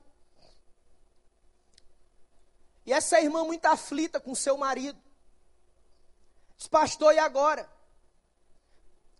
E 2.85 2.91
essa 2.91 3.21
irmã 3.21 3.45
muito 3.45 3.65
aflita 3.65 4.19
com 4.19 4.35
seu 4.35 4.57
marido. 4.57 4.99
Diz, 6.57 6.67
pastor, 6.67 7.13
e 7.13 7.19
agora? 7.19 7.71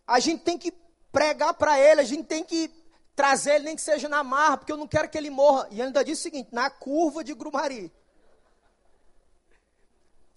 A 0.06 0.20
gente 0.20 0.44
tem 0.44 0.58
que 0.58 0.70
pregar 1.10 1.54
para 1.54 1.80
ele, 1.80 2.02
a 2.02 2.04
gente 2.04 2.24
tem 2.24 2.44
que 2.44 2.68
trazer 3.16 3.54
ele, 3.54 3.64
nem 3.64 3.74
que 3.74 3.80
seja 3.80 4.06
na 4.06 4.22
marra, 4.22 4.58
porque 4.58 4.72
eu 4.72 4.76
não 4.76 4.86
quero 4.86 5.08
que 5.08 5.16
ele 5.16 5.30
morra. 5.30 5.66
E 5.70 5.80
ainda 5.80 6.04
diz 6.04 6.18
o 6.18 6.22
seguinte: 6.22 6.50
na 6.52 6.68
curva 6.68 7.24
de 7.24 7.32
Grumari. 7.32 7.90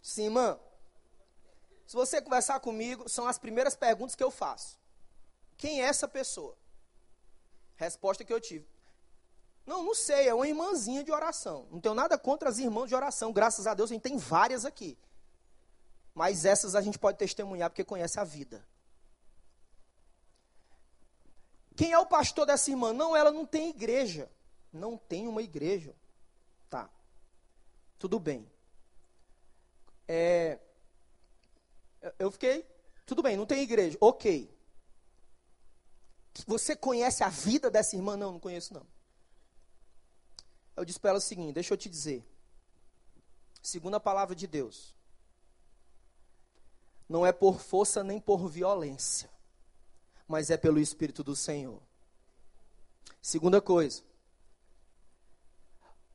Sim, 0.02 0.26
irmã. 0.26 0.60
Se 1.86 1.95
você 1.95 2.22
conversar 2.22 2.60
comigo, 2.60 3.08
são 3.10 3.28
as 3.28 3.38
primeiras 3.38 3.76
perguntas 3.76 4.16
que 4.16 4.24
eu 4.24 4.32
faço. 4.32 4.80
Quem 5.58 5.82
é 5.82 5.86
essa 5.86 6.08
pessoa? 6.08 6.58
Resposta 7.76 8.24
que 8.24 8.34
eu 8.34 8.39
tive. 8.39 8.68
Não, 9.66 9.84
não 9.84 9.93
sei, 9.93 10.28
é 10.28 10.34
uma 10.34 10.47
irmãzinha 10.47 11.04
de 11.04 11.12
oração. 11.12 11.68
Não 11.70 11.80
tenho 11.80 11.93
nada 11.93 12.18
contra 12.18 12.49
as 12.49 12.58
irmãs 12.58 12.88
de 12.88 12.95
oração. 12.95 13.32
Graças 13.32 13.68
a 13.68 13.74
Deus 13.74 13.91
a 13.91 13.93
gente 13.93 14.04
tem 14.04 14.18
várias 14.18 14.66
aqui. 14.66 14.97
Mas 16.14 16.45
essas 16.45 16.76
a 16.76 16.82
gente 16.82 16.99
pode 16.99 17.18
testemunhar 17.18 17.70
porque 17.70 17.84
conhece 17.84 18.20
a 18.20 18.24
vida. 18.24 18.66
Quem 21.76 21.93
é 21.93 21.97
o 21.97 22.06
pastor 22.06 22.45
dessa 22.45 22.70
irmã? 22.70 22.91
Não, 22.91 23.16
ela 23.16 23.32
não 23.32 23.45
tem 23.45 23.70
igreja. 23.70 24.30
Não 24.74 24.97
tem 24.97 25.28
uma 25.28 25.41
igreja. 25.41 25.95
Tá. 26.70 26.89
Tudo 27.97 28.20
bem. 28.20 28.51
É, 30.14 30.59
eu 32.20 32.30
fiquei. 32.30 32.68
Tudo 33.05 33.24
bem, 33.24 33.38
não 33.38 33.45
tem 33.45 33.64
igreja. 33.64 33.97
Ok. 34.01 34.53
Você 36.45 36.76
conhece 36.76 37.24
a 37.24 37.30
vida 37.30 37.72
dessa 37.72 37.95
irmã? 37.95 38.18
Não, 38.18 38.34
não 38.34 38.39
conheço 38.39 38.74
não. 38.74 38.86
Eu 40.76 40.84
disse 40.84 40.99
para 40.99 41.12
ela 41.12 41.20
o 41.20 41.22
seguinte: 41.22 41.53
deixa 41.53 41.74
eu 41.74 41.78
te 41.78 41.88
dizer. 41.88 42.26
Segundo 43.64 43.95
a 43.95 44.01
palavra 44.01 44.36
de 44.36 44.47
Deus, 44.47 44.93
não 47.07 47.26
é 47.26 47.32
por 47.32 47.62
força 47.62 48.03
nem 48.03 48.20
por 48.20 48.49
violência, 48.49 49.30
mas 50.28 50.49
é 50.49 50.57
pelo 50.57 50.80
Espírito 50.80 51.24
do 51.24 51.38
Senhor. 51.38 51.82
Segunda 53.22 53.62
coisa, 53.62 54.03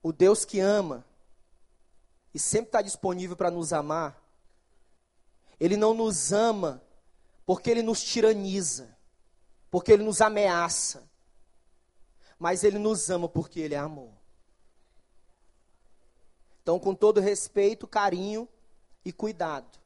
o 0.03 0.13
Deus 0.13 0.45
que 0.45 0.61
ama 0.61 1.03
e 2.37 2.39
sempre 2.39 2.69
está 2.69 2.83
disponível 2.83 3.35
para 3.35 3.51
nos 3.51 3.73
amar, 3.73 4.23
Ele 5.59 5.75
não 5.75 5.95
nos 5.95 6.35
ama 6.35 6.83
porque 7.47 7.71
Ele 7.71 7.81
nos 7.81 8.05
tiraniza, 8.05 8.95
porque 9.71 9.91
Ele 9.91 10.05
nos 10.05 10.21
ameaça, 10.21 11.11
mas 12.39 12.63
Ele 12.63 12.79
nos 12.79 13.09
ama 13.09 13.27
porque 13.27 13.59
Ele 13.59 13.75
é 13.75 13.79
amor. 13.79 14.13
Então, 16.61 16.79
com 16.79 16.95
todo 16.95 17.23
respeito, 17.23 17.89
carinho 17.89 18.47
e 19.03 19.15
cuidado. 19.15 19.79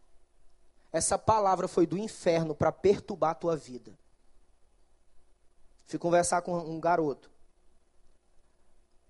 Essa 0.91 1.17
palavra 1.17 1.69
foi 1.69 1.87
do 1.87 1.97
inferno 1.97 2.53
para 2.53 2.73
perturbar 2.73 3.31
a 3.31 3.35
tua 3.37 3.57
vida. 3.57 3.97
Fui 5.87 6.01
conversar 6.01 6.43
com 6.43 6.59
um 6.59 6.81
garoto. 6.81 7.31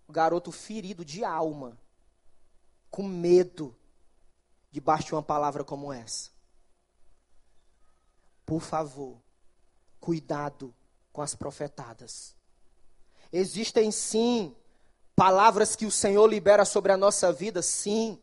Um 0.07 0.13
garoto 0.13 0.53
ferido 0.53 1.07
de 1.07 1.25
alma, 1.25 1.79
com 2.91 3.03
medo, 3.03 3.77
debaixo 4.71 5.09
de 5.09 5.15
uma 5.15 5.23
palavra 5.23 5.65
como 5.65 5.93
essa. 5.93 6.31
Por 8.45 8.61
favor, 8.61 9.17
cuidado 10.01 10.75
com 11.13 11.23
as 11.23 11.35
profetadas. 11.35 12.35
Existem 13.33 13.91
sim 13.91 14.55
palavras 15.15 15.77
que 15.77 15.87
o 15.87 15.91
Senhor 15.91 16.27
libera 16.27 16.65
sobre 16.65 16.91
a 16.93 16.97
nossa 16.97 17.33
vida, 17.33 17.63
sim. 17.63 18.19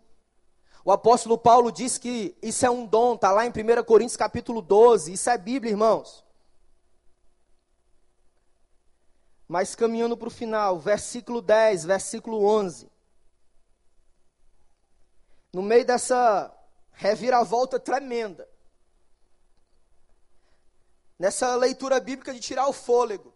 O 0.84 0.92
apóstolo 0.92 1.38
Paulo 1.38 1.72
diz 1.72 1.98
que 1.98 2.36
isso 2.42 2.66
é 2.66 2.70
um 2.70 2.86
dom, 2.86 3.16
está 3.16 3.32
lá 3.32 3.46
em 3.46 3.50
1 3.50 3.84
Coríntios 3.84 4.18
capítulo 4.18 4.62
12, 4.62 5.14
isso 5.14 5.30
é 5.30 5.38
Bíblia, 5.38 5.72
irmãos. 5.72 6.26
Mas 9.48 9.76
caminhando 9.76 10.18
para 10.18 10.28
o 10.28 10.32
final, 10.32 10.80
versículo 10.80 11.42
10, 11.42 11.86
versículo 11.86 12.44
11. 12.44 12.90
No 15.58 15.64
meio 15.64 15.84
dessa 15.84 16.56
reviravolta 16.92 17.80
tremenda, 17.80 18.48
nessa 21.18 21.56
leitura 21.56 22.00
bíblica 22.00 22.32
de 22.32 22.40
tirar 22.40 22.68
o 22.68 22.72
fôlego, 22.72 23.34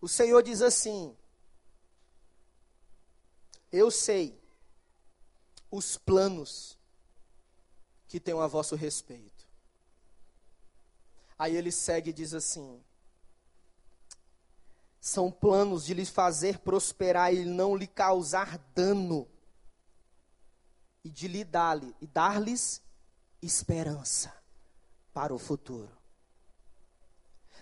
o 0.00 0.08
Senhor 0.08 0.42
diz 0.42 0.62
assim: 0.62 1.14
eu 3.70 3.90
sei 3.90 4.40
os 5.70 5.98
planos 5.98 6.78
que 8.08 8.18
tenho 8.18 8.40
a 8.40 8.46
vosso 8.46 8.74
respeito. 8.74 9.46
Aí 11.38 11.54
ele 11.54 11.70
segue 11.70 12.08
e 12.08 12.14
diz 12.14 12.32
assim: 12.32 12.82
são 14.98 15.30
planos 15.30 15.84
de 15.84 15.92
lhe 15.92 16.06
fazer 16.06 16.60
prosperar 16.60 17.34
e 17.34 17.44
não 17.44 17.76
lhe 17.76 17.86
causar 17.86 18.56
dano, 18.74 19.28
e 21.06 21.10
de 21.10 21.28
lhe 21.28 21.44
dar-lhe 21.44 21.94
e 22.00 22.06
dar-lhes 22.06 22.82
esperança 23.40 24.32
para 25.14 25.34
o 25.34 25.38
futuro. 25.38 25.90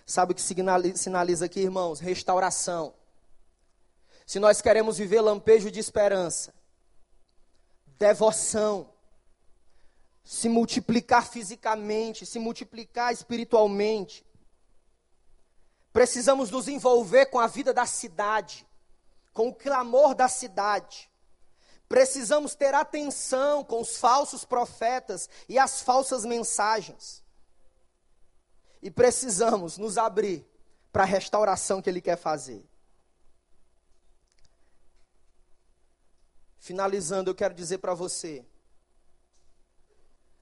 Sabe 0.05 0.31
o 0.31 0.35
que 0.35 0.41
sinaliza 0.41 1.45
aqui, 1.45 1.59
irmãos? 1.61 1.99
Restauração 1.99 2.93
se 4.25 4.39
nós 4.39 4.59
queremos 4.59 4.97
viver 4.97 5.21
lampejo 5.21 5.69
de 5.69 5.79
esperança, 5.79 6.53
devoção, 7.99 8.89
se 10.23 10.49
multiplicar 10.49 11.27
fisicamente, 11.27 12.25
se 12.25 12.39
multiplicar 12.39 13.13
espiritualmente, 13.13 14.25
precisamos 15.93 16.49
nos 16.49 16.67
envolver 16.67 17.27
com 17.27 17.39
a 17.39 17.45
vida 17.45 17.71
da 17.71 17.85
cidade, 17.85 18.65
com 19.31 19.49
o 19.49 19.53
clamor 19.53 20.15
da 20.15 20.27
cidade. 20.27 21.07
Precisamos 21.87 22.55
ter 22.55 22.73
atenção 22.73 23.63
com 23.63 23.81
os 23.81 23.97
falsos 23.97 24.43
profetas 24.43 25.29
e 25.47 25.59
as 25.59 25.81
falsas 25.81 26.25
mensagens. 26.25 27.23
E 28.81 28.89
precisamos 28.89 29.77
nos 29.77 29.97
abrir 29.97 30.45
para 30.91 31.03
a 31.03 31.07
restauração 31.07 31.81
que 31.81 31.89
Ele 31.89 32.01
quer 32.01 32.17
fazer. 32.17 32.63
Finalizando, 36.57 37.29
eu 37.29 37.35
quero 37.35 37.53
dizer 37.53 37.77
para 37.77 37.93
você: 37.93 38.43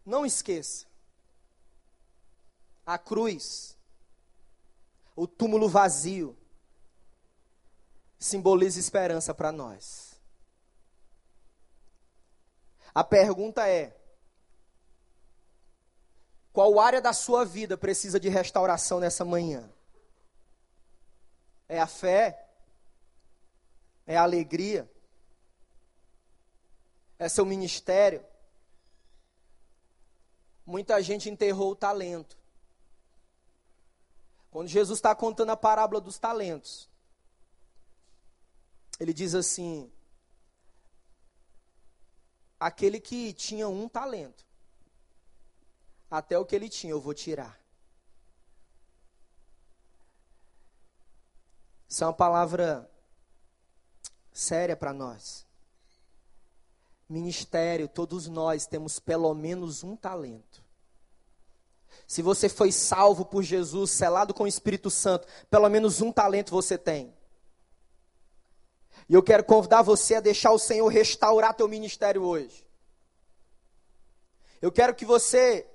não 0.06 0.26
esqueça, 0.26 0.86
a 2.86 2.98
cruz, 2.98 3.78
o 5.16 5.28
túmulo 5.28 5.68
vazio, 5.70 6.38
simboliza 8.18 8.80
esperança 8.80 9.34
para 9.34 9.52
nós. 9.52 10.03
A 12.94 13.04
pergunta 13.04 13.68
é: 13.68 13.96
qual 16.52 16.80
área 16.80 17.02
da 17.02 17.14
sua 17.14 17.44
vida 17.46 17.78
precisa 17.78 18.20
de 18.20 18.30
restauração 18.30 19.00
nessa 19.00 19.26
manhã? 19.26 19.70
É 21.68 21.80
a 21.80 21.88
fé? 21.88 22.48
É 24.06 24.18
a 24.18 24.24
alegria? 24.24 24.90
é 27.24 27.30
seu 27.30 27.46
ministério. 27.46 28.24
Muita 30.66 31.02
gente 31.02 31.30
enterrou 31.30 31.72
o 31.72 31.76
talento. 31.76 32.38
Quando 34.52 34.68
Jesus 34.68 35.00
está 35.00 35.16
contando 35.16 35.50
a 35.50 35.58
parábola 35.58 36.00
dos 36.00 36.20
talentos, 36.20 36.90
ele 39.00 39.14
diz 39.14 39.34
assim: 39.34 39.92
aquele 42.64 43.00
que 43.00 43.34
tinha 43.34 43.68
um 43.68 43.90
talento. 43.90 44.46
Até 46.10 46.38
o 46.38 46.46
que 46.46 46.56
ele 46.56 46.70
tinha 46.70 46.92
eu 46.92 47.02
vou 47.02 47.14
tirar. 47.14 47.60
Isso 51.90 52.04
é 52.04 52.08
uma 52.08 52.14
palavra 52.14 52.90
séria 54.32 54.78
para 54.78 54.94
nós. 54.94 55.46
Ministério, 57.10 57.88
todos 57.88 58.28
nós 58.28 58.66
temos 58.66 58.98
pelo 58.98 59.34
menos 59.34 59.84
um 59.84 59.96
talento. 59.96 60.64
Se 62.08 62.22
você 62.22 62.48
foi 62.48 62.72
salvo 62.72 63.26
por 63.26 63.44
Jesus, 63.44 63.92
selado 63.92 64.34
com 64.34 64.44
o 64.44 64.48
Espírito 64.48 64.90
Santo, 64.90 65.28
pelo 65.50 65.68
menos 65.68 66.02
um 66.02 66.12
talento 66.12 66.52
você 66.52 66.78
tem. 66.78 67.14
E 69.10 69.14
eu 69.14 69.24
quero 69.24 69.44
convidar 69.44 69.82
você 69.82 70.16
a 70.16 70.22
deixar 70.22 70.52
o 70.52 70.60
Senhor 70.60 70.88
restaurar 70.88 71.54
teu 71.54 71.68
ministério 71.68 72.24
hoje. 72.24 72.66
Eu 74.62 74.72
quero 74.72 74.96
que 74.96 75.06
você 75.06 75.68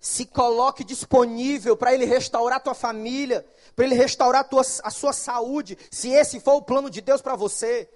se 0.00 0.24
coloque 0.24 0.84
disponível 0.84 1.76
para 1.76 1.92
Ele 1.92 2.04
restaurar 2.04 2.62
tua 2.62 2.74
família, 2.74 3.44
para 3.74 3.84
Ele 3.84 3.96
restaurar 3.96 4.48
tua, 4.48 4.62
a 4.82 4.90
sua 4.90 5.12
saúde, 5.12 5.76
se 5.90 6.10
esse 6.10 6.38
for 6.38 6.54
o 6.54 6.62
plano 6.62 6.88
de 6.88 7.00
Deus 7.00 7.20
para 7.20 7.34
você. 7.34 7.90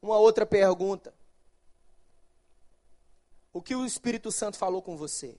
Uma 0.00 0.18
outra 0.18 0.46
pergunta. 0.46 1.12
O 3.52 3.60
que 3.60 3.74
o 3.74 3.84
Espírito 3.84 4.30
Santo 4.30 4.56
falou 4.56 4.80
com 4.80 4.96
você? 4.96 5.36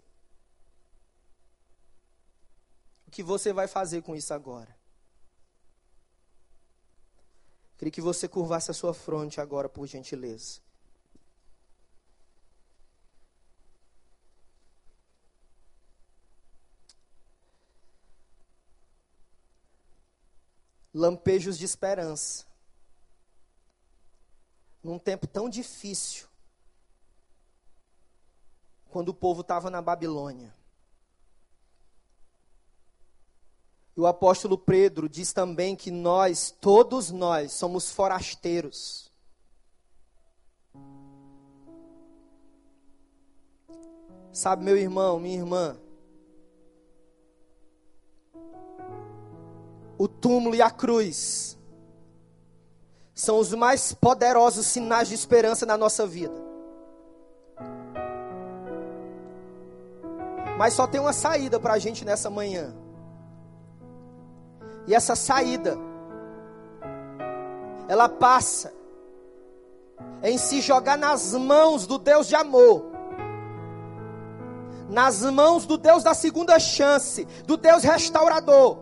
O 3.08 3.12
que 3.12 3.24
você 3.24 3.54
vai 3.54 3.68
fazer 3.68 4.02
com 4.02 4.14
isso 4.16 4.34
agora? 4.34 4.77
Queria 7.78 7.92
que 7.92 8.02
você 8.02 8.28
curvasse 8.28 8.72
a 8.72 8.74
sua 8.74 8.94
fronte 8.94 9.40
agora, 9.40 9.70
por 9.70 9.86
gentileza. 9.86 10.60
Lampejos 20.92 21.58
de 21.58 21.66
esperança. 21.66 22.48
Num 24.82 24.98
tempo 24.98 25.28
tão 25.28 25.48
difícil, 25.48 26.28
quando 28.90 29.10
o 29.10 29.14
povo 29.14 29.42
estava 29.42 29.70
na 29.70 29.82
Babilônia. 29.82 30.56
E 33.98 34.00
o 34.00 34.06
apóstolo 34.06 34.60
Pedro 34.60 35.10
diz 35.10 35.34
também 35.34 35.76
que 35.76 35.90
nós, 35.90 36.56
todos 36.62 37.10
nós, 37.10 37.52
somos 37.52 37.90
forasteiros. 37.90 39.12
Sabe, 44.32 44.64
meu 44.64 44.78
irmão, 44.78 45.20
minha 45.20 45.38
irmã, 45.40 45.76
o 49.98 50.08
túmulo 50.08 50.54
e 50.54 50.62
a 50.62 50.70
cruz 50.70 51.58
são 53.16 53.40
os 53.40 53.52
mais 53.52 53.94
poderosos 53.94 54.68
sinais 54.68 55.08
de 55.08 55.16
esperança 55.16 55.66
na 55.66 55.76
nossa 55.76 56.06
vida. 56.06 56.40
Mas 60.56 60.76
só 60.76 60.86
tem 60.86 61.02
uma 61.02 61.14
saída 61.14 61.60
para 61.60 61.74
a 61.74 61.80
gente 61.80 62.06
nessa 62.06 62.30
manhã. 62.30 62.76
E 64.88 64.96
essa 64.96 65.16
saída, 65.16 65.78
ela 67.90 68.08
passa 68.08 68.74
em 70.24 70.38
se 70.38 70.62
jogar 70.62 70.98
nas 70.98 71.34
mãos 71.34 71.86
do 71.86 71.98
Deus 71.98 72.28
de 72.28 72.36
amor, 72.36 72.86
nas 74.90 75.22
mãos 75.24 75.66
do 75.66 75.78
Deus 75.78 76.04
da 76.04 76.14
segunda 76.14 76.58
chance, 76.58 77.26
do 77.46 77.58
Deus 77.58 77.84
restaurador. 77.84 78.80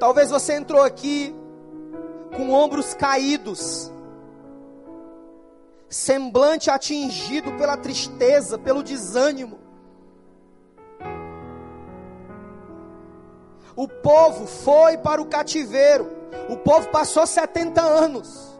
Talvez 0.00 0.30
você 0.30 0.54
entrou 0.54 0.82
aqui 0.82 1.34
com 2.36 2.50
ombros 2.50 2.94
caídos, 2.94 3.92
semblante 5.88 6.70
atingido 6.70 7.52
pela 7.52 7.76
tristeza, 7.76 8.58
pelo 8.58 8.82
desânimo. 8.82 9.67
O 13.78 13.86
povo 13.86 14.44
foi 14.44 14.98
para 14.98 15.22
o 15.22 15.26
cativeiro. 15.26 16.10
O 16.48 16.56
povo 16.56 16.88
passou 16.88 17.24
70 17.24 17.80
anos. 17.80 18.58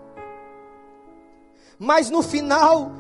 Mas 1.77 2.09
no 2.09 2.23
final 2.23 2.93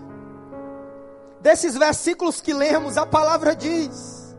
desses 1.40 1.76
versículos 1.76 2.40
que 2.40 2.52
lemos, 2.52 2.96
a 2.96 3.06
palavra 3.06 3.54
diz 3.54 4.36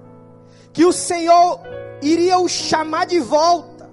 que 0.74 0.84
o 0.84 0.92
Senhor 0.92 1.62
iria 2.02 2.38
os 2.38 2.52
chamar 2.52 3.06
de 3.06 3.22
volta, 3.22 3.90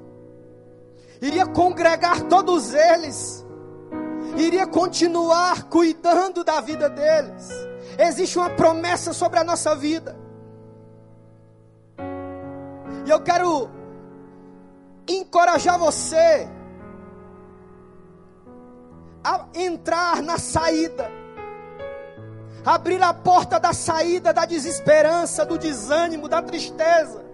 iria 1.22 1.46
congregar 1.46 2.22
todos 2.22 2.74
eles, 2.74 3.46
iria 4.36 4.66
continuar 4.66 5.68
cuidando 5.68 6.42
da 6.42 6.60
vida 6.60 6.90
deles. 6.90 7.52
Existe 7.96 8.36
uma 8.36 8.50
promessa 8.50 9.12
sobre 9.12 9.38
a 9.38 9.44
nossa 9.44 9.76
vida. 9.76 10.25
E 13.06 13.10
eu 13.10 13.20
quero 13.20 13.70
encorajar 15.08 15.78
você 15.78 16.48
a 19.22 19.46
entrar 19.54 20.22
na 20.22 20.38
saída, 20.38 21.10
abrir 22.64 23.02
a 23.02 23.14
porta 23.14 23.58
da 23.58 23.72
saída 23.72 24.32
da 24.32 24.44
desesperança, 24.44 25.44
do 25.44 25.56
desânimo, 25.56 26.28
da 26.28 26.42
tristeza, 26.42 27.24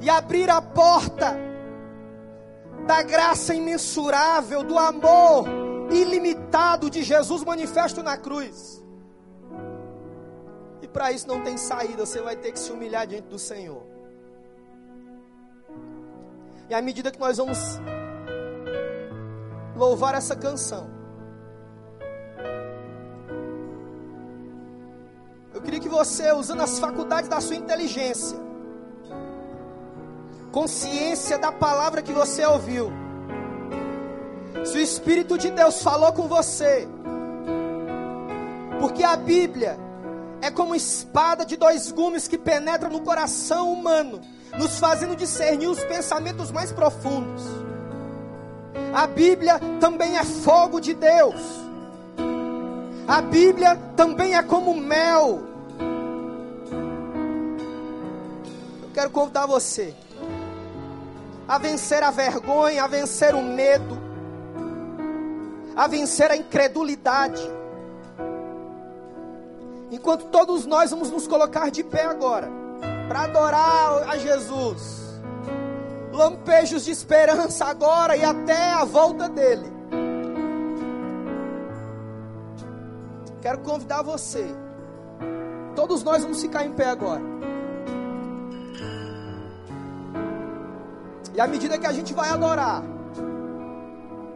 e 0.00 0.08
abrir 0.08 0.50
a 0.50 0.60
porta 0.60 1.36
da 2.86 3.02
graça 3.02 3.54
imensurável, 3.54 4.62
do 4.62 4.78
amor 4.78 5.46
ilimitado 5.90 6.90
de 6.90 7.02
Jesus 7.02 7.42
manifesto 7.44 8.02
na 8.02 8.16
cruz. 8.16 8.83
Para 10.94 11.10
isso 11.10 11.26
não 11.26 11.40
tem 11.42 11.56
saída, 11.56 12.06
você 12.06 12.20
vai 12.22 12.36
ter 12.36 12.52
que 12.52 12.58
se 12.58 12.70
humilhar 12.70 13.04
diante 13.04 13.26
do 13.26 13.36
Senhor. 13.36 13.82
E 16.70 16.74
à 16.74 16.80
medida 16.80 17.10
que 17.10 17.18
nós 17.18 17.36
vamos 17.36 17.58
louvar 19.76 20.14
essa 20.14 20.36
canção, 20.36 20.88
eu 25.52 25.60
queria 25.60 25.80
que 25.80 25.88
você, 25.88 26.32
usando 26.32 26.62
as 26.62 26.78
faculdades 26.78 27.28
da 27.28 27.40
sua 27.40 27.56
inteligência, 27.56 28.38
consciência 30.52 31.36
da 31.38 31.50
palavra 31.50 32.02
que 32.02 32.12
você 32.12 32.46
ouviu, 32.46 32.92
se 34.64 34.78
o 34.78 34.80
Espírito 34.80 35.36
de 35.36 35.50
Deus 35.50 35.82
falou 35.82 36.12
com 36.12 36.28
você, 36.28 36.86
porque 38.78 39.02
a 39.02 39.16
Bíblia 39.16 39.83
é 40.44 40.50
como 40.50 40.74
espada 40.74 41.42
de 41.46 41.56
dois 41.56 41.90
gumes 41.90 42.28
que 42.28 42.36
penetra 42.36 42.90
no 42.90 43.00
coração 43.00 43.72
humano 43.72 44.20
nos 44.58 44.78
fazendo 44.78 45.16
discernir 45.16 45.68
os 45.68 45.82
pensamentos 45.84 46.50
mais 46.50 46.70
profundos. 46.70 47.42
A 48.92 49.06
Bíblia 49.06 49.58
também 49.80 50.18
é 50.18 50.22
fogo 50.22 50.80
de 50.80 50.92
Deus. 50.92 51.40
A 53.08 53.22
Bíblia 53.22 53.74
também 53.96 54.34
é 54.34 54.42
como 54.42 54.74
mel. 54.74 55.42
Eu 58.82 58.90
quero 58.92 59.08
convidar 59.08 59.46
você 59.46 59.94
a 61.48 61.56
vencer 61.56 62.02
a 62.02 62.10
vergonha, 62.10 62.84
a 62.84 62.86
vencer 62.86 63.34
o 63.34 63.42
medo, 63.42 63.98
a 65.74 65.86
vencer 65.86 66.30
a 66.30 66.36
incredulidade. 66.36 67.42
Enquanto 69.94 70.24
todos 70.24 70.66
nós 70.66 70.90
vamos 70.90 71.08
nos 71.08 71.28
colocar 71.28 71.70
de 71.70 71.84
pé 71.84 72.02
agora 72.02 72.50
para 73.06 73.22
adorar 73.22 74.08
a 74.08 74.16
Jesus. 74.16 75.22
Lampejos 76.12 76.84
de 76.84 76.90
esperança 76.90 77.66
agora 77.66 78.16
e 78.16 78.24
até 78.24 78.72
a 78.72 78.84
volta 78.84 79.28
dele. 79.28 79.72
Quero 83.40 83.60
convidar 83.60 84.02
você. 84.02 84.44
Todos 85.76 86.02
nós 86.02 86.24
vamos 86.24 86.42
ficar 86.42 86.66
em 86.66 86.72
pé 86.72 86.86
agora. 86.86 87.22
E 91.32 91.40
à 91.40 91.46
medida 91.46 91.78
que 91.78 91.86
a 91.86 91.92
gente 91.92 92.12
vai 92.12 92.30
adorar, 92.30 92.82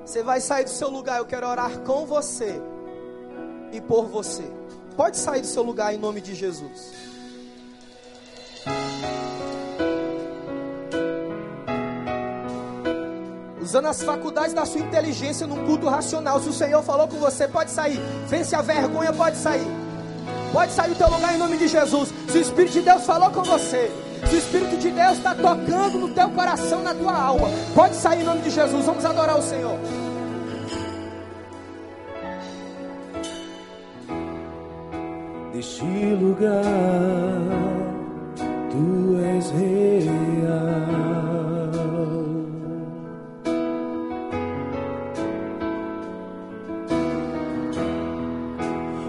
você 0.05 0.23
vai 0.23 0.41
sair 0.41 0.63
do 0.63 0.71
seu 0.71 0.89
lugar. 0.89 1.19
Eu 1.19 1.27
quero 1.27 1.49
orar 1.49 1.81
com 1.81 2.07
você 2.07 2.63
e 3.73 3.81
por 3.81 4.07
você. 4.07 4.49
Pode 4.99 5.17
sair 5.17 5.43
do 5.43 5.47
seu 5.47 5.63
lugar 5.63 5.95
em 5.95 5.99
nome 5.99 6.21
de 6.21 6.35
Jesus. 6.35 6.93
usando 13.69 13.87
as 13.87 14.03
faculdades 14.03 14.55
da 14.55 14.65
sua 14.65 14.81
inteligência 14.81 15.47
num 15.47 15.67
culto 15.67 15.91
racional. 15.91 16.41
Se 16.41 16.49
o 16.49 16.53
Senhor 16.55 16.83
falou 16.83 17.07
com 17.07 17.19
você, 17.19 17.47
pode 17.47 17.71
sair. 17.71 18.01
Vence 18.27 18.57
a 18.57 18.63
vergonha, 18.63 19.13
pode 19.13 19.37
sair. 19.37 19.67
Pode 20.55 20.73
sair 20.73 20.89
do 20.89 20.97
teu 20.97 21.11
lugar 21.11 21.35
em 21.35 21.39
nome 21.39 21.59
de 21.59 21.69
Jesus. 21.69 22.09
Se 22.31 22.39
o 22.39 22.41
Espírito 22.41 22.73
de 22.73 22.81
Deus 22.81 23.05
falou 23.05 23.31
com 23.31 23.43
você, 23.43 23.93
se 24.27 24.37
o 24.37 24.39
Espírito 24.39 24.79
de 24.79 24.91
Deus 24.91 25.19
está 25.19 25.35
tocando 25.35 25.99
no 25.99 26.09
teu 26.15 26.31
coração, 26.31 26.83
na 26.83 26.95
tua 26.95 27.13
alma, 27.13 27.49
pode 27.75 27.95
sair 27.95 28.23
em 28.23 28.25
nome 28.25 28.41
de 28.41 28.49
Jesus. 28.49 28.87
Vamos 28.87 29.05
adorar 29.05 29.39
o 29.39 29.43
Senhor. 29.43 29.79
Deste 35.59 36.15
lugar, 36.21 36.63
tu 38.71 39.19
és 39.37 39.51
real. 39.51 40.55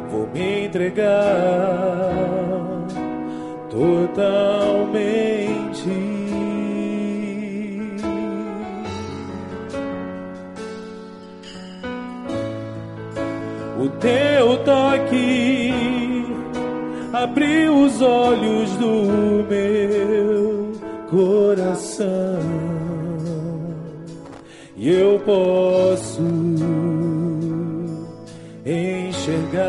Vou 0.10 0.26
me 0.34 0.66
entregar 0.66 1.29
abriu 17.30 17.84
os 17.84 18.02
olhos 18.02 18.72
do 18.78 19.46
meu 19.48 20.74
coração 21.10 22.08
e 24.76 24.90
eu 24.90 25.20
posso 25.20 26.22
enxergar 28.66 29.60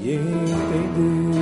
e 0.00 0.14
entender. 0.14 1.32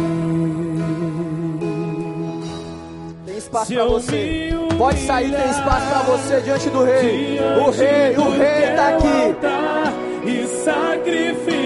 Tem 3.26 3.36
espaço 3.38 3.74
para 3.74 3.84
você. 3.86 4.50
Pode 4.78 4.98
sair, 5.00 5.32
tem 5.32 5.50
espaço 5.50 5.86
para 5.88 6.02
você 6.02 6.40
diante 6.42 6.70
do 6.70 6.84
rei. 6.84 7.40
O 7.40 7.70
rei, 7.70 8.16
o 8.16 8.30
rei 8.30 8.70
está 8.70 8.88
aqui. 8.88 9.34
E 10.22 10.46
sacrificar 10.46 11.59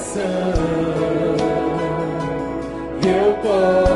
coração. 0.00 0.22
Eu 3.02 3.34
posso 3.42 3.89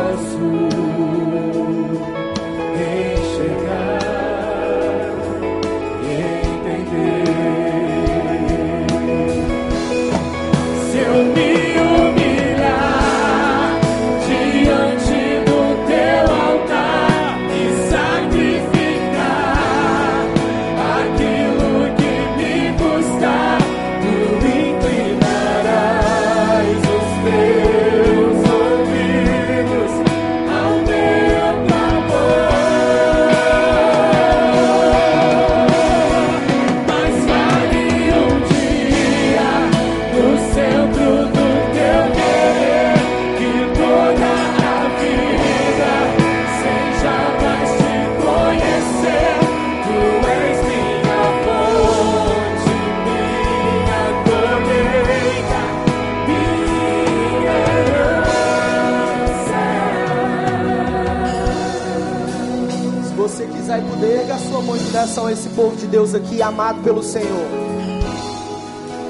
direção 65.04 65.26
a 65.26 65.32
esse 65.32 65.48
povo 65.50 65.76
de 65.76 65.86
Deus 65.86 66.14
aqui, 66.14 66.40
amado 66.40 66.82
pelo 66.82 67.02
Senhor. 67.02 67.46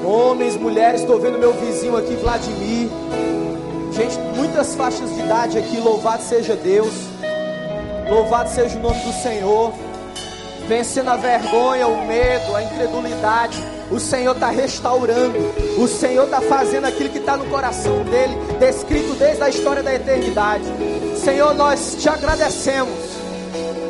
Homens, 0.03 0.57
mulheres, 0.57 1.01
estou 1.01 1.19
vendo 1.19 1.39
meu 1.39 1.53
vizinho 1.53 1.95
aqui, 1.95 2.15
Vladimir. 2.15 2.89
Gente, 3.93 4.17
muitas 4.35 4.75
faixas 4.75 5.09
de 5.13 5.21
idade 5.21 5.57
aqui, 5.57 5.77
louvado 5.79 6.21
seja 6.21 6.55
Deus. 6.55 6.93
Louvado 8.09 8.49
seja 8.49 8.77
o 8.77 8.81
nome 8.81 8.99
do 8.99 9.13
Senhor. 9.13 9.73
Vencendo 10.67 11.09
a 11.09 11.15
vergonha, 11.15 11.87
o 11.87 12.05
medo, 12.05 12.55
a 12.55 12.63
incredulidade. 12.63 13.63
O 13.89 13.99
Senhor 13.99 14.33
está 14.33 14.49
restaurando. 14.49 15.37
O 15.77 15.87
Senhor 15.87 16.25
está 16.25 16.41
fazendo 16.41 16.85
aquilo 16.85 17.09
que 17.09 17.19
está 17.19 17.37
no 17.37 17.45
coração 17.45 18.03
dele, 18.03 18.35
descrito 18.59 19.13
desde 19.13 19.43
a 19.43 19.49
história 19.49 19.81
da 19.81 19.95
eternidade. 19.95 20.65
Senhor, 21.23 21.53
nós 21.53 21.95
te 21.97 22.09
agradecemos 22.09 23.24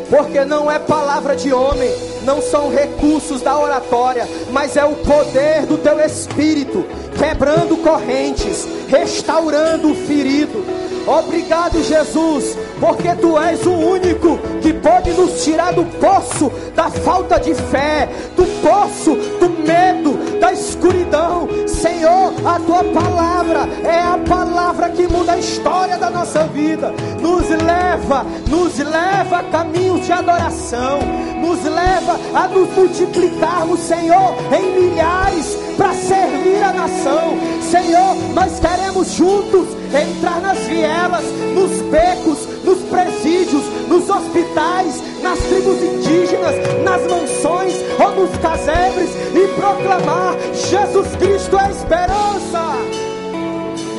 porque 0.10 0.46
não 0.46 0.72
é 0.72 0.78
palavra 0.80 1.36
de 1.36 1.52
homem, 1.52 1.90
não 2.24 2.42
são 2.42 2.70
recursos 2.70 3.42
da 3.42 3.58
oratória, 3.58 4.28
mas 4.52 4.78
é 4.78 4.86
o 4.86 4.96
poder 4.96 5.66
do 5.66 5.78
teu 5.78 6.00
espírito, 6.00 6.86
quebrando 7.18 7.78
correntes, 7.78 8.68
restaurando 8.88 9.92
o 9.92 9.96
ferido. 9.96 10.64
Obrigado, 11.08 11.84
Jesus, 11.84 12.58
porque 12.80 13.16
tu 13.16 13.38
és 13.40 13.66
o 13.66 13.72
único 13.72 14.38
que 14.62 14.74
pode 14.74 15.12
nos 15.12 15.44
tirar 15.44 15.74
do 15.74 15.86
poço 16.00 16.52
da 16.76 16.90
falta 16.90 17.40
de 17.40 17.54
fé, 17.54 18.10
do 18.36 18.46
poço 18.62 19.16
do 19.40 19.50
medo, 19.50 20.40
da 20.40 20.52
escuridão. 20.52 21.48
Senhor, 21.68 22.34
a 22.46 22.60
tua 22.60 22.84
palavra 22.84 23.68
é 23.84 24.00
a 24.00 24.18
palavra 24.28 24.90
que 24.90 25.08
muda 25.08 25.34
a 25.34 25.38
história 25.38 25.98
da 25.98 26.10
nossa 26.10 26.44
vida. 26.48 26.94
Nos 27.22 27.50
leva, 27.50 28.26
nos 28.50 28.78
leva 28.78 29.38
a 29.38 29.44
caminhos 29.44 30.06
de 30.06 30.12
adoração, 30.12 31.00
nos 31.42 31.64
leva 31.64 32.20
a 32.34 32.48
nos 32.48 32.70
multiplicarmos, 32.76 33.80
Senhor, 33.80 34.36
em 34.58 34.90
milhares 34.90 35.58
para 35.78 35.94
servir 35.94 36.64
a 36.64 36.74
nação. 36.74 37.38
Senhor, 37.62 38.16
nós 38.34 38.60
queremos 38.60 39.12
juntos 39.14 39.68
entrar 39.94 40.42
nas 40.42 40.58
vielas, 40.60 41.24
nos 41.54 41.82
becos, 41.90 42.48
nos 42.66 42.82
presídios, 42.90 43.64
nos 43.88 44.10
hospitais, 44.10 45.02
nas 45.22 45.40
tribos 45.40 45.82
indígenas, 45.82 46.56
nas 46.84 47.02
mansões 47.04 47.74
ou 48.00 48.26
nos 48.26 48.38
casebres 48.40 49.12
e 49.34 49.48
proclamar: 49.56 50.36
Jesus 50.54 51.08
Cristo 51.18 51.58
é 51.58 51.66
a 51.66 51.72
esperança. 51.72 53.06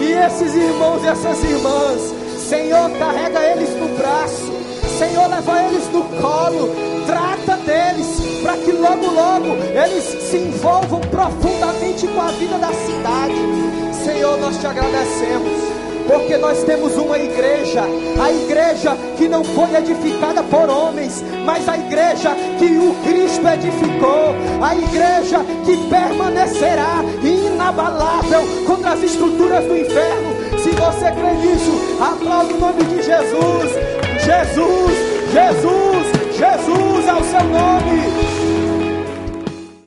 E 0.00 0.12
esses 0.12 0.54
irmãos 0.54 1.02
e 1.02 1.06
essas 1.06 1.42
irmãs, 1.44 2.14
Senhor, 2.48 2.90
carrega 2.98 3.40
eles 3.52 3.70
no 3.76 3.88
braço, 3.96 4.52
Senhor, 4.98 5.28
leva 5.28 5.62
eles 5.64 5.88
no 5.92 6.02
colo, 6.20 6.70
trata 7.06 7.56
deles, 7.64 8.42
para 8.42 8.56
que 8.58 8.72
logo, 8.72 9.06
logo 9.06 9.56
eles 9.56 10.04
se 10.22 10.36
envolvam 10.36 11.00
profundamente 11.00 12.06
com 12.08 12.20
a 12.20 12.28
vida 12.32 12.58
da 12.58 12.72
cidade. 12.72 14.04
Senhor, 14.04 14.38
nós 14.38 14.58
te 14.58 14.66
agradecemos 14.66 15.85
porque 16.06 16.36
nós 16.36 16.62
temos 16.64 16.94
uma 16.96 17.18
igreja, 17.18 17.82
a 18.20 18.32
igreja 18.32 18.96
que 19.16 19.28
não 19.28 19.44
foi 19.44 19.74
edificada 19.74 20.42
por 20.44 20.68
homens, 20.68 21.22
mas 21.44 21.68
a 21.68 21.76
igreja 21.76 22.30
que 22.58 22.66
o 22.66 22.94
Cristo 23.04 23.46
edificou, 23.48 24.34
a 24.62 24.74
igreja 24.74 25.38
que 25.64 25.76
permanecerá 25.88 27.04
inabalável 27.22 28.42
contra 28.66 28.92
as 28.92 29.02
estruturas 29.02 29.64
do 29.64 29.76
inferno. 29.76 30.36
Se 30.58 30.70
você 30.70 31.10
crê 31.12 31.32
nisso, 31.34 31.72
aplauda 32.00 32.54
o 32.54 32.58
nome 32.58 32.84
de 32.84 33.02
Jesus. 33.02 33.72
Jesus, 34.24 35.16
Jesus, 35.32 36.36
Jesus 36.36 37.06
é 37.06 37.14
o 37.14 37.24
seu 37.24 37.44
nome. 37.44 38.25